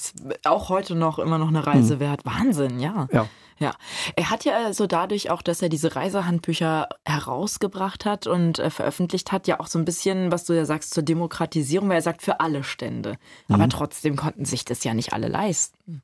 auch 0.43 0.69
heute 0.69 0.95
noch 0.95 1.19
immer 1.19 1.37
noch 1.37 1.49
eine 1.49 1.67
Reise 1.67 1.95
hm. 1.95 1.99
wert. 1.99 2.25
Wahnsinn, 2.25 2.79
ja. 2.79 3.07
Ja. 3.11 3.27
Ja, 3.59 3.73
er 4.15 4.29
hat 4.29 4.45
ja 4.45 4.55
also 4.65 4.85
dadurch 4.85 5.31
auch, 5.31 5.41
dass 5.41 5.61
er 5.61 5.69
diese 5.69 5.95
Reisehandbücher 5.95 6.89
herausgebracht 7.05 8.05
hat 8.05 8.27
und 8.27 8.59
äh, 8.59 8.69
veröffentlicht 8.69 9.31
hat, 9.31 9.47
ja 9.47 9.59
auch 9.59 9.67
so 9.67 9.79
ein 9.79 9.85
bisschen, 9.85 10.31
was 10.31 10.45
du 10.45 10.53
ja 10.53 10.65
sagst, 10.65 10.93
zur 10.93 11.01
Demokratisierung, 11.01 11.89
weil 11.89 11.95
er 11.97 12.03
sagt, 12.03 12.21
für 12.21 12.39
alle 12.39 12.63
Stände. 12.63 13.17
Mhm. 13.47 13.55
Aber 13.55 13.69
trotzdem 13.69 14.15
konnten 14.15 14.45
sich 14.45 14.63
das 14.63 14.83
ja 14.83 14.93
nicht 14.93 15.11
alle 15.11 15.27
leisten, 15.27 16.03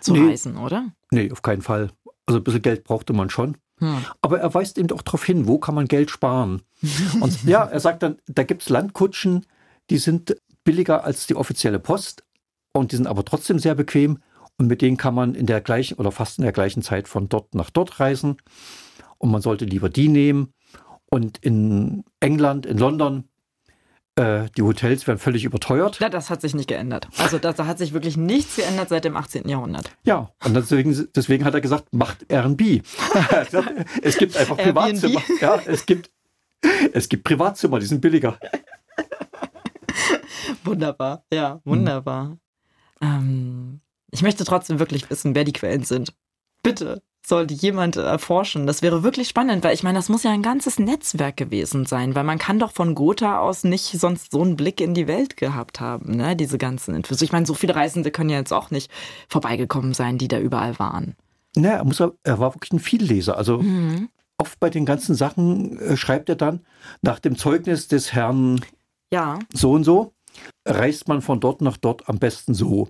zu 0.00 0.14
nee. 0.14 0.30
reisen, 0.30 0.56
oder? 0.56 0.90
Nee, 1.12 1.30
auf 1.30 1.42
keinen 1.42 1.62
Fall. 1.62 1.90
Also 2.30 2.38
ein 2.38 2.44
bisschen 2.44 2.62
Geld 2.62 2.84
brauchte 2.84 3.12
man 3.12 3.28
schon. 3.28 3.56
Hm. 3.80 4.04
Aber 4.22 4.38
er 4.38 4.54
weist 4.54 4.78
eben 4.78 4.92
auch 4.92 5.02
darauf 5.02 5.24
hin, 5.24 5.48
wo 5.48 5.58
kann 5.58 5.74
man 5.74 5.88
Geld 5.88 6.10
sparen. 6.10 6.62
Und 7.20 7.42
ja, 7.44 7.64
er 7.64 7.80
sagt 7.80 8.04
dann, 8.04 8.18
da 8.28 8.44
gibt 8.44 8.62
es 8.62 8.68
Landkutschen, 8.68 9.46
die 9.90 9.98
sind 9.98 10.36
billiger 10.62 11.02
als 11.02 11.26
die 11.26 11.34
offizielle 11.34 11.80
Post 11.80 12.22
und 12.72 12.92
die 12.92 12.96
sind 12.96 13.08
aber 13.08 13.24
trotzdem 13.24 13.58
sehr 13.58 13.74
bequem 13.74 14.20
und 14.58 14.68
mit 14.68 14.80
denen 14.80 14.96
kann 14.96 15.16
man 15.16 15.34
in 15.34 15.46
der 15.46 15.60
gleichen 15.60 15.94
oder 15.98 16.12
fast 16.12 16.38
in 16.38 16.44
der 16.44 16.52
gleichen 16.52 16.82
Zeit 16.82 17.08
von 17.08 17.28
dort 17.28 17.52
nach 17.56 17.70
dort 17.70 17.98
reisen. 17.98 18.36
Und 19.18 19.32
man 19.32 19.42
sollte 19.42 19.64
lieber 19.64 19.88
die 19.88 20.08
nehmen. 20.08 20.52
Und 21.06 21.38
in 21.38 22.04
England, 22.20 22.64
in 22.64 22.78
London, 22.78 23.24
äh, 24.16 24.48
die 24.56 24.62
Hotels 24.62 25.06
werden 25.06 25.18
völlig 25.18 25.44
überteuert. 25.44 26.00
Ja, 26.00 26.08
das 26.08 26.30
hat 26.30 26.40
sich 26.40 26.54
nicht 26.54 26.68
geändert. 26.68 27.08
Also 27.18 27.38
da, 27.38 27.52
da, 27.52 27.66
hat 27.66 27.78
sich 27.78 27.92
wirklich 27.92 28.16
nichts 28.16 28.56
geändert 28.56 28.88
seit 28.88 29.04
dem 29.04 29.16
18. 29.16 29.48
Jahrhundert. 29.48 29.90
Ja, 30.02 30.30
und 30.44 30.54
deswegen, 30.54 31.08
deswegen 31.14 31.44
hat 31.44 31.54
er 31.54 31.60
gesagt, 31.60 31.94
macht 31.94 32.30
Airbnb. 32.30 32.60
es 34.02 34.16
gibt 34.18 34.36
einfach 34.36 34.56
Privatzimmer. 34.56 35.22
Ja, 35.40 35.60
es 35.66 35.86
gibt, 35.86 36.10
es 36.92 37.08
gibt 37.08 37.24
Privatzimmer, 37.24 37.78
die 37.78 37.86
sind 37.86 38.00
billiger. 38.00 38.38
wunderbar, 40.64 41.24
ja, 41.32 41.60
wunderbar. 41.64 42.36
Hm. 43.00 43.08
Ähm, 43.08 43.80
ich 44.10 44.22
möchte 44.22 44.44
trotzdem 44.44 44.78
wirklich 44.78 45.08
wissen, 45.08 45.34
wer 45.34 45.44
die 45.44 45.52
Quellen 45.52 45.84
sind. 45.84 46.12
Bitte. 46.62 47.02
Sollte 47.30 47.54
jemand 47.54 47.96
erforschen. 47.96 48.66
Das 48.66 48.82
wäre 48.82 49.02
wirklich 49.02 49.28
spannend, 49.28 49.64
weil 49.64 49.72
ich 49.72 49.82
meine, 49.82 49.98
das 49.98 50.10
muss 50.10 50.22
ja 50.22 50.30
ein 50.30 50.42
ganzes 50.42 50.78
Netzwerk 50.78 51.38
gewesen 51.38 51.86
sein, 51.86 52.14
weil 52.14 52.24
man 52.24 52.36
kann 52.38 52.58
doch 52.58 52.72
von 52.72 52.94
Gotha 52.94 53.38
aus 53.38 53.64
nicht 53.64 53.98
sonst 53.98 54.32
so 54.32 54.42
einen 54.42 54.56
Blick 54.56 54.82
in 54.82 54.92
die 54.92 55.06
Welt 55.06 55.38
gehabt 55.38 55.80
haben, 55.80 56.16
ne? 56.16 56.36
Diese 56.36 56.58
ganzen 56.58 56.94
Infos. 56.94 57.22
Ich 57.22 57.32
meine, 57.32 57.46
so 57.46 57.54
viele 57.54 57.74
Reisende 57.74 58.10
können 58.10 58.28
ja 58.28 58.36
jetzt 58.36 58.52
auch 58.52 58.70
nicht 58.70 58.90
vorbeigekommen 59.28 59.94
sein, 59.94 60.18
die 60.18 60.28
da 60.28 60.38
überall 60.38 60.78
waren. 60.78 61.16
Naja, 61.56 61.76
er, 61.76 61.84
muss, 61.84 62.00
er 62.00 62.38
war 62.38 62.54
wirklich 62.54 62.72
ein 62.72 62.80
Vielleser. 62.80 63.38
Also 63.38 63.58
mhm. 63.58 64.10
oft 64.36 64.60
bei 64.60 64.68
den 64.68 64.84
ganzen 64.84 65.14
Sachen 65.14 65.78
äh, 65.78 65.96
schreibt 65.96 66.28
er 66.28 66.36
dann, 66.36 66.60
nach 67.00 67.18
dem 67.18 67.38
Zeugnis 67.38 67.88
des 67.88 68.12
Herrn 68.12 68.60
ja. 69.12 69.38
so 69.54 69.72
und 69.72 69.84
so, 69.84 70.12
reist 70.66 71.08
man 71.08 71.22
von 71.22 71.40
dort 71.40 71.62
nach 71.62 71.76
dort 71.76 72.08
am 72.08 72.18
besten 72.18 72.54
so. 72.54 72.88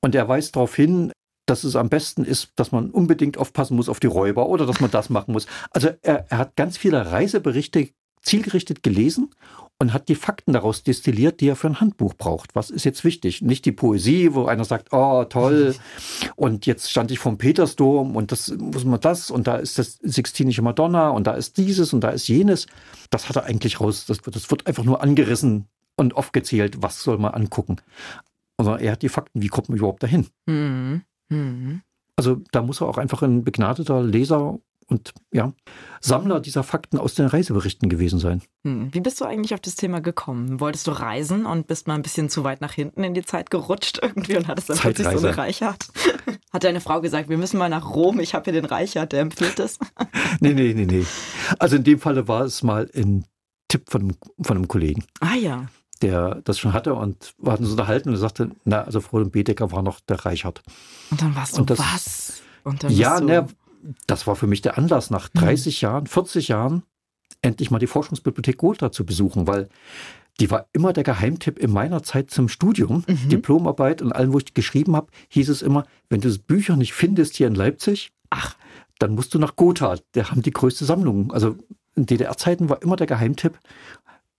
Und 0.00 0.14
er 0.14 0.28
weist 0.28 0.56
darauf 0.56 0.74
hin, 0.74 1.12
dass 1.46 1.64
es 1.64 1.76
am 1.76 1.88
besten 1.88 2.24
ist, 2.24 2.50
dass 2.56 2.72
man 2.72 2.90
unbedingt 2.90 3.38
aufpassen 3.38 3.76
muss 3.76 3.88
auf 3.88 4.00
die 4.00 4.08
Räuber 4.08 4.48
oder 4.48 4.66
dass 4.66 4.80
man 4.80 4.90
das 4.90 5.10
machen 5.10 5.32
muss. 5.32 5.46
Also 5.70 5.90
er, 6.02 6.26
er 6.28 6.38
hat 6.38 6.56
ganz 6.56 6.76
viele 6.76 7.10
Reiseberichte 7.10 7.90
zielgerichtet 8.22 8.82
gelesen 8.82 9.30
und 9.78 9.92
hat 9.92 10.08
die 10.08 10.14
Fakten 10.14 10.52
daraus 10.52 10.82
destilliert, 10.82 11.40
die 11.40 11.48
er 11.48 11.56
für 11.56 11.68
ein 11.68 11.80
Handbuch 11.80 12.14
braucht. 12.14 12.54
Was 12.56 12.70
ist 12.70 12.84
jetzt 12.84 13.04
wichtig? 13.04 13.42
Nicht 13.42 13.64
die 13.64 13.72
Poesie, 13.72 14.34
wo 14.34 14.46
einer 14.46 14.64
sagt, 14.64 14.92
oh 14.92 15.24
toll, 15.24 15.74
und 16.36 16.66
jetzt 16.66 16.90
stand 16.90 17.10
ich 17.10 17.18
vom 17.18 17.38
Petersdom 17.38 18.16
und 18.16 18.32
das 18.32 18.48
muss 18.48 18.84
man 18.84 19.00
das 19.00 19.30
und 19.30 19.46
da 19.46 19.56
ist 19.56 19.78
das 19.78 19.98
Sixtinische 20.02 20.62
Madonna 20.62 21.10
und 21.10 21.26
da 21.26 21.34
ist 21.34 21.56
dieses 21.58 21.92
und 21.92 22.00
da 22.00 22.10
ist 22.10 22.26
jenes. 22.28 22.66
Das 23.10 23.28
hat 23.28 23.36
er 23.36 23.44
eigentlich 23.44 23.80
raus. 23.80 24.06
Das, 24.06 24.18
das 24.18 24.50
wird 24.50 24.66
einfach 24.66 24.84
nur 24.84 25.02
angerissen 25.02 25.66
und 25.96 26.16
aufgezählt, 26.16 26.82
was 26.82 27.02
soll 27.02 27.18
man 27.18 27.34
angucken. 27.34 27.76
Also 28.56 28.74
er 28.76 28.92
hat 28.92 29.02
die 29.02 29.08
Fakten, 29.08 29.42
wie 29.42 29.48
kommt 29.48 29.68
man 29.68 29.78
überhaupt 29.78 30.02
dahin? 30.02 30.26
Mhm. 30.46 31.02
Mhm. 31.28 31.82
Also 32.16 32.40
da 32.50 32.62
muss 32.62 32.80
er 32.80 32.88
auch 32.88 32.98
einfach 32.98 33.22
ein 33.22 33.44
begnadeter 33.44 34.02
Leser 34.02 34.58
und 34.88 35.12
ja, 35.32 35.52
Sammler 36.00 36.40
dieser 36.40 36.62
Fakten 36.62 36.98
aus 36.98 37.14
den 37.14 37.26
Reiseberichten 37.26 37.88
gewesen 37.88 38.20
sein. 38.20 38.42
Hm. 38.64 38.94
Wie 38.94 39.00
bist 39.00 39.20
du 39.20 39.24
eigentlich 39.24 39.52
auf 39.52 39.60
das 39.60 39.74
Thema 39.74 40.00
gekommen? 40.00 40.60
Wolltest 40.60 40.86
du 40.86 40.92
reisen 40.92 41.44
und 41.44 41.66
bist 41.66 41.88
mal 41.88 41.94
ein 41.94 42.02
bisschen 42.02 42.28
zu 42.28 42.44
weit 42.44 42.60
nach 42.60 42.72
hinten 42.72 43.02
in 43.02 43.12
die 43.12 43.24
Zeit 43.24 43.50
gerutscht 43.50 43.98
irgendwie 44.00 44.36
und 44.36 44.46
hattest 44.46 44.70
dann 44.70 44.78
plötzlich 44.78 45.08
so 45.08 45.26
eine 45.26 45.36
Reichert? 45.36 45.88
Hat 46.52 46.64
deine 46.64 46.80
Frau 46.80 47.00
gesagt, 47.00 47.28
wir 47.28 47.38
müssen 47.38 47.58
mal 47.58 47.68
nach 47.68 47.94
Rom, 47.94 48.20
ich 48.20 48.34
habe 48.34 48.44
hier 48.44 48.52
den 48.52 48.64
Reichert, 48.64 49.12
der 49.12 49.20
empfiehlt 49.20 49.58
es? 49.58 49.78
nee, 50.40 50.54
nee, 50.54 50.72
nee, 50.72 50.86
nee. 50.86 51.04
Also 51.58 51.76
in 51.76 51.84
dem 51.84 51.98
Falle 51.98 52.28
war 52.28 52.42
es 52.42 52.62
mal 52.62 52.88
ein 52.94 53.24
Tipp 53.68 53.90
von, 53.90 54.16
von 54.40 54.56
einem 54.56 54.68
Kollegen. 54.68 55.04
Ah 55.20 55.34
ja 55.34 55.66
der 56.02 56.42
das 56.44 56.58
schon 56.58 56.72
hatte 56.72 56.94
und 56.94 57.34
wir 57.38 57.52
hatten 57.52 57.64
uns 57.64 57.72
unterhalten 57.72 58.10
und 58.10 58.16
er 58.16 58.18
sagte, 58.18 58.50
na, 58.64 58.82
also 58.82 59.00
Frodo 59.00 59.28
Bedecker 59.28 59.72
war 59.72 59.82
noch 59.82 60.00
der 60.00 60.24
Reichert. 60.24 60.62
Und 61.10 61.22
dann 61.22 61.34
warst 61.34 61.56
du 61.56 61.62
und 61.62 61.70
das, 61.70 61.78
was? 61.78 62.42
Und 62.64 62.84
dann 62.84 62.92
ja, 62.92 63.20
ne, 63.20 63.46
das 64.06 64.26
war 64.26 64.36
für 64.36 64.46
mich 64.46 64.62
der 64.62 64.78
Anlass, 64.78 65.10
nach 65.10 65.28
30 65.28 65.80
mhm. 65.80 65.86
Jahren, 65.86 66.06
40 66.06 66.48
Jahren, 66.48 66.82
endlich 67.42 67.70
mal 67.70 67.78
die 67.78 67.86
Forschungsbibliothek 67.86 68.58
Gotha 68.58 68.90
zu 68.92 69.06
besuchen, 69.06 69.46
weil 69.46 69.68
die 70.40 70.50
war 70.50 70.66
immer 70.72 70.92
der 70.92 71.04
Geheimtipp 71.04 71.58
in 71.58 71.70
meiner 71.70 72.02
Zeit 72.02 72.30
zum 72.30 72.48
Studium, 72.48 73.04
mhm. 73.06 73.28
Diplomarbeit 73.28 74.02
und 74.02 74.12
allem, 74.12 74.32
wo 74.32 74.38
ich 74.38 74.52
geschrieben 74.52 74.94
habe, 74.94 75.08
hieß 75.28 75.48
es 75.48 75.62
immer, 75.62 75.86
wenn 76.10 76.20
du 76.20 76.36
Bücher 76.38 76.76
nicht 76.76 76.92
findest 76.92 77.36
hier 77.36 77.46
in 77.46 77.54
Leipzig, 77.54 78.12
ach, 78.28 78.56
dann 78.98 79.14
musst 79.14 79.34
du 79.34 79.38
nach 79.38 79.56
Gotha. 79.56 79.96
Der 80.14 80.30
haben 80.30 80.42
die 80.42 80.50
größte 80.50 80.84
Sammlung. 80.84 81.32
Also 81.32 81.56
in 81.94 82.06
DDR-Zeiten 82.06 82.68
war 82.68 82.82
immer 82.82 82.96
der 82.96 83.06
Geheimtipp, 83.06 83.58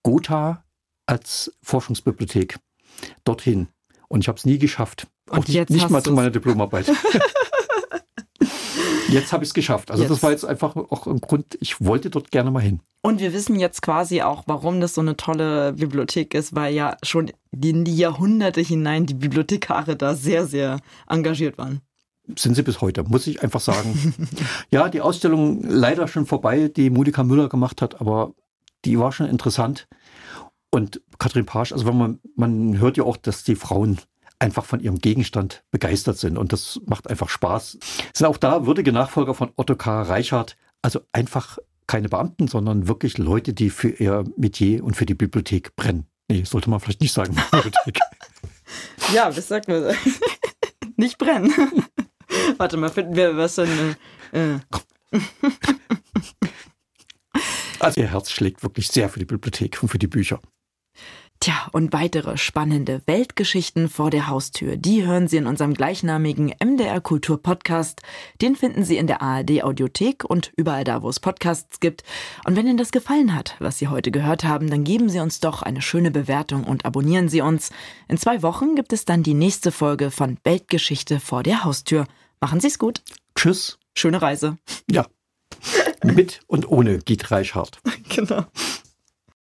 Gotha 0.02 0.62
als 1.08 1.52
Forschungsbibliothek 1.62 2.58
dorthin. 3.24 3.68
Und 4.08 4.20
ich 4.20 4.28
habe 4.28 4.38
es 4.38 4.44
nie 4.44 4.58
geschafft. 4.58 5.06
Und 5.28 5.40
auch 5.40 5.48
nicht, 5.48 5.70
nicht 5.70 5.90
mal 5.90 6.02
zu 6.02 6.12
meiner 6.12 6.30
Diplomarbeit. 6.30 6.88
jetzt 9.08 9.32
habe 9.32 9.44
ich 9.44 9.50
es 9.50 9.54
geschafft. 9.54 9.90
Also 9.90 10.04
jetzt. 10.04 10.10
das 10.10 10.22
war 10.22 10.30
jetzt 10.30 10.44
einfach 10.44 10.76
auch 10.76 11.06
ein 11.06 11.20
Grund, 11.20 11.58
ich 11.60 11.84
wollte 11.84 12.10
dort 12.10 12.30
gerne 12.30 12.50
mal 12.50 12.60
hin. 12.60 12.80
Und 13.02 13.20
wir 13.20 13.32
wissen 13.32 13.58
jetzt 13.58 13.82
quasi 13.82 14.22
auch, 14.22 14.44
warum 14.46 14.80
das 14.80 14.94
so 14.94 15.00
eine 15.00 15.16
tolle 15.16 15.74
Bibliothek 15.74 16.34
ist, 16.34 16.54
weil 16.54 16.74
ja 16.74 16.96
schon 17.02 17.30
in 17.52 17.84
die 17.84 17.96
Jahrhunderte 17.96 18.60
hinein 18.60 19.06
die 19.06 19.14
Bibliothekare 19.14 19.96
da 19.96 20.14
sehr, 20.14 20.46
sehr 20.46 20.80
engagiert 21.06 21.58
waren. 21.58 21.80
Sind 22.36 22.54
sie 22.54 22.62
bis 22.62 22.80
heute, 22.80 23.04
muss 23.04 23.26
ich 23.26 23.42
einfach 23.42 23.60
sagen. 23.60 24.14
ja, 24.70 24.88
die 24.88 25.00
Ausstellung 25.00 25.62
leider 25.62 26.08
schon 26.08 26.26
vorbei, 26.26 26.68
die 26.68 26.90
Monika 26.90 27.22
Müller 27.22 27.48
gemacht 27.48 27.80
hat, 27.80 28.00
aber 28.00 28.34
die 28.84 28.98
war 28.98 29.12
schon 29.12 29.28
interessant. 29.28 29.88
Und 30.70 31.00
Katrin 31.18 31.46
Pasch, 31.46 31.72
also 31.72 31.86
wenn 31.86 31.96
man, 31.96 32.20
man 32.36 32.78
hört 32.78 32.96
ja 32.96 33.04
auch, 33.04 33.16
dass 33.16 33.42
die 33.44 33.56
Frauen 33.56 33.98
einfach 34.38 34.64
von 34.64 34.80
ihrem 34.80 34.98
Gegenstand 34.98 35.64
begeistert 35.70 36.18
sind 36.18 36.38
und 36.38 36.52
das 36.52 36.80
macht 36.86 37.08
einfach 37.08 37.28
Spaß. 37.28 37.78
Sind 38.14 38.26
auch 38.26 38.36
da 38.36 38.66
würdige 38.66 38.92
Nachfolger 38.92 39.34
von 39.34 39.50
Otto 39.56 39.76
K. 39.76 40.02
Reichhardt, 40.02 40.56
also 40.82 41.00
einfach 41.12 41.58
keine 41.86 42.08
Beamten, 42.08 42.48
sondern 42.48 42.86
wirklich 42.86 43.18
Leute, 43.18 43.54
die 43.54 43.70
für 43.70 43.88
ihr 43.88 44.24
Metier 44.36 44.84
und 44.84 44.94
für 44.94 45.06
die 45.06 45.14
Bibliothek 45.14 45.74
brennen. 45.74 46.06
Nee, 46.30 46.44
sollte 46.44 46.70
man 46.70 46.80
vielleicht 46.80 47.00
nicht 47.00 47.12
sagen. 47.12 47.34
Bibliothek. 47.50 47.98
ja, 49.12 49.34
was 49.34 49.48
sagt 49.48 49.68
man? 49.68 49.94
nicht 50.96 51.18
brennen. 51.18 51.52
Warte 52.58 52.76
mal, 52.76 52.90
finden 52.90 53.16
wir 53.16 53.36
was 53.36 53.54
denn? 53.54 53.96
Äh. 54.32 54.58
Also 57.80 58.00
ihr 58.00 58.10
Herz 58.10 58.30
schlägt 58.30 58.62
wirklich 58.62 58.88
sehr 58.88 59.08
für 59.08 59.18
die 59.18 59.24
Bibliothek 59.24 59.82
und 59.82 59.88
für 59.88 59.98
die 59.98 60.06
Bücher. 60.06 60.40
Tja, 61.40 61.68
und 61.70 61.92
weitere 61.92 62.36
spannende 62.36 63.00
Weltgeschichten 63.06 63.88
vor 63.88 64.10
der 64.10 64.26
Haustür, 64.26 64.76
die 64.76 65.06
hören 65.06 65.28
Sie 65.28 65.36
in 65.36 65.46
unserem 65.46 65.72
gleichnamigen 65.72 66.52
MDR 66.60 67.00
Kultur 67.00 67.40
Podcast. 67.40 68.02
Den 68.42 68.56
finden 68.56 68.82
Sie 68.82 68.96
in 68.96 69.06
der 69.06 69.22
ARD 69.22 69.62
Audiothek 69.62 70.24
und 70.24 70.52
überall 70.56 70.82
da, 70.82 71.00
wo 71.02 71.08
es 71.08 71.20
Podcasts 71.20 71.78
gibt. 71.78 72.02
Und 72.44 72.56
wenn 72.56 72.66
Ihnen 72.66 72.76
das 72.76 72.90
gefallen 72.90 73.36
hat, 73.36 73.54
was 73.60 73.78
Sie 73.78 73.86
heute 73.86 74.10
gehört 74.10 74.42
haben, 74.42 74.68
dann 74.68 74.82
geben 74.82 75.08
Sie 75.08 75.20
uns 75.20 75.38
doch 75.38 75.62
eine 75.62 75.80
schöne 75.80 76.10
Bewertung 76.10 76.64
und 76.64 76.84
abonnieren 76.84 77.28
Sie 77.28 77.40
uns. 77.40 77.70
In 78.08 78.18
zwei 78.18 78.42
Wochen 78.42 78.74
gibt 78.74 78.92
es 78.92 79.04
dann 79.04 79.22
die 79.22 79.34
nächste 79.34 79.70
Folge 79.70 80.10
von 80.10 80.38
Weltgeschichte 80.42 81.20
vor 81.20 81.44
der 81.44 81.62
Haustür. 81.62 82.06
Machen 82.40 82.58
Sie 82.58 82.66
es 82.66 82.80
gut. 82.80 83.02
Tschüss. 83.36 83.78
Schöne 83.94 84.20
Reise. 84.20 84.58
Ja. 84.90 85.06
Mit 86.02 86.40
und 86.48 86.68
ohne 86.68 86.98
Giet 86.98 87.30
Reichhardt. 87.30 87.78
genau. 88.08 88.44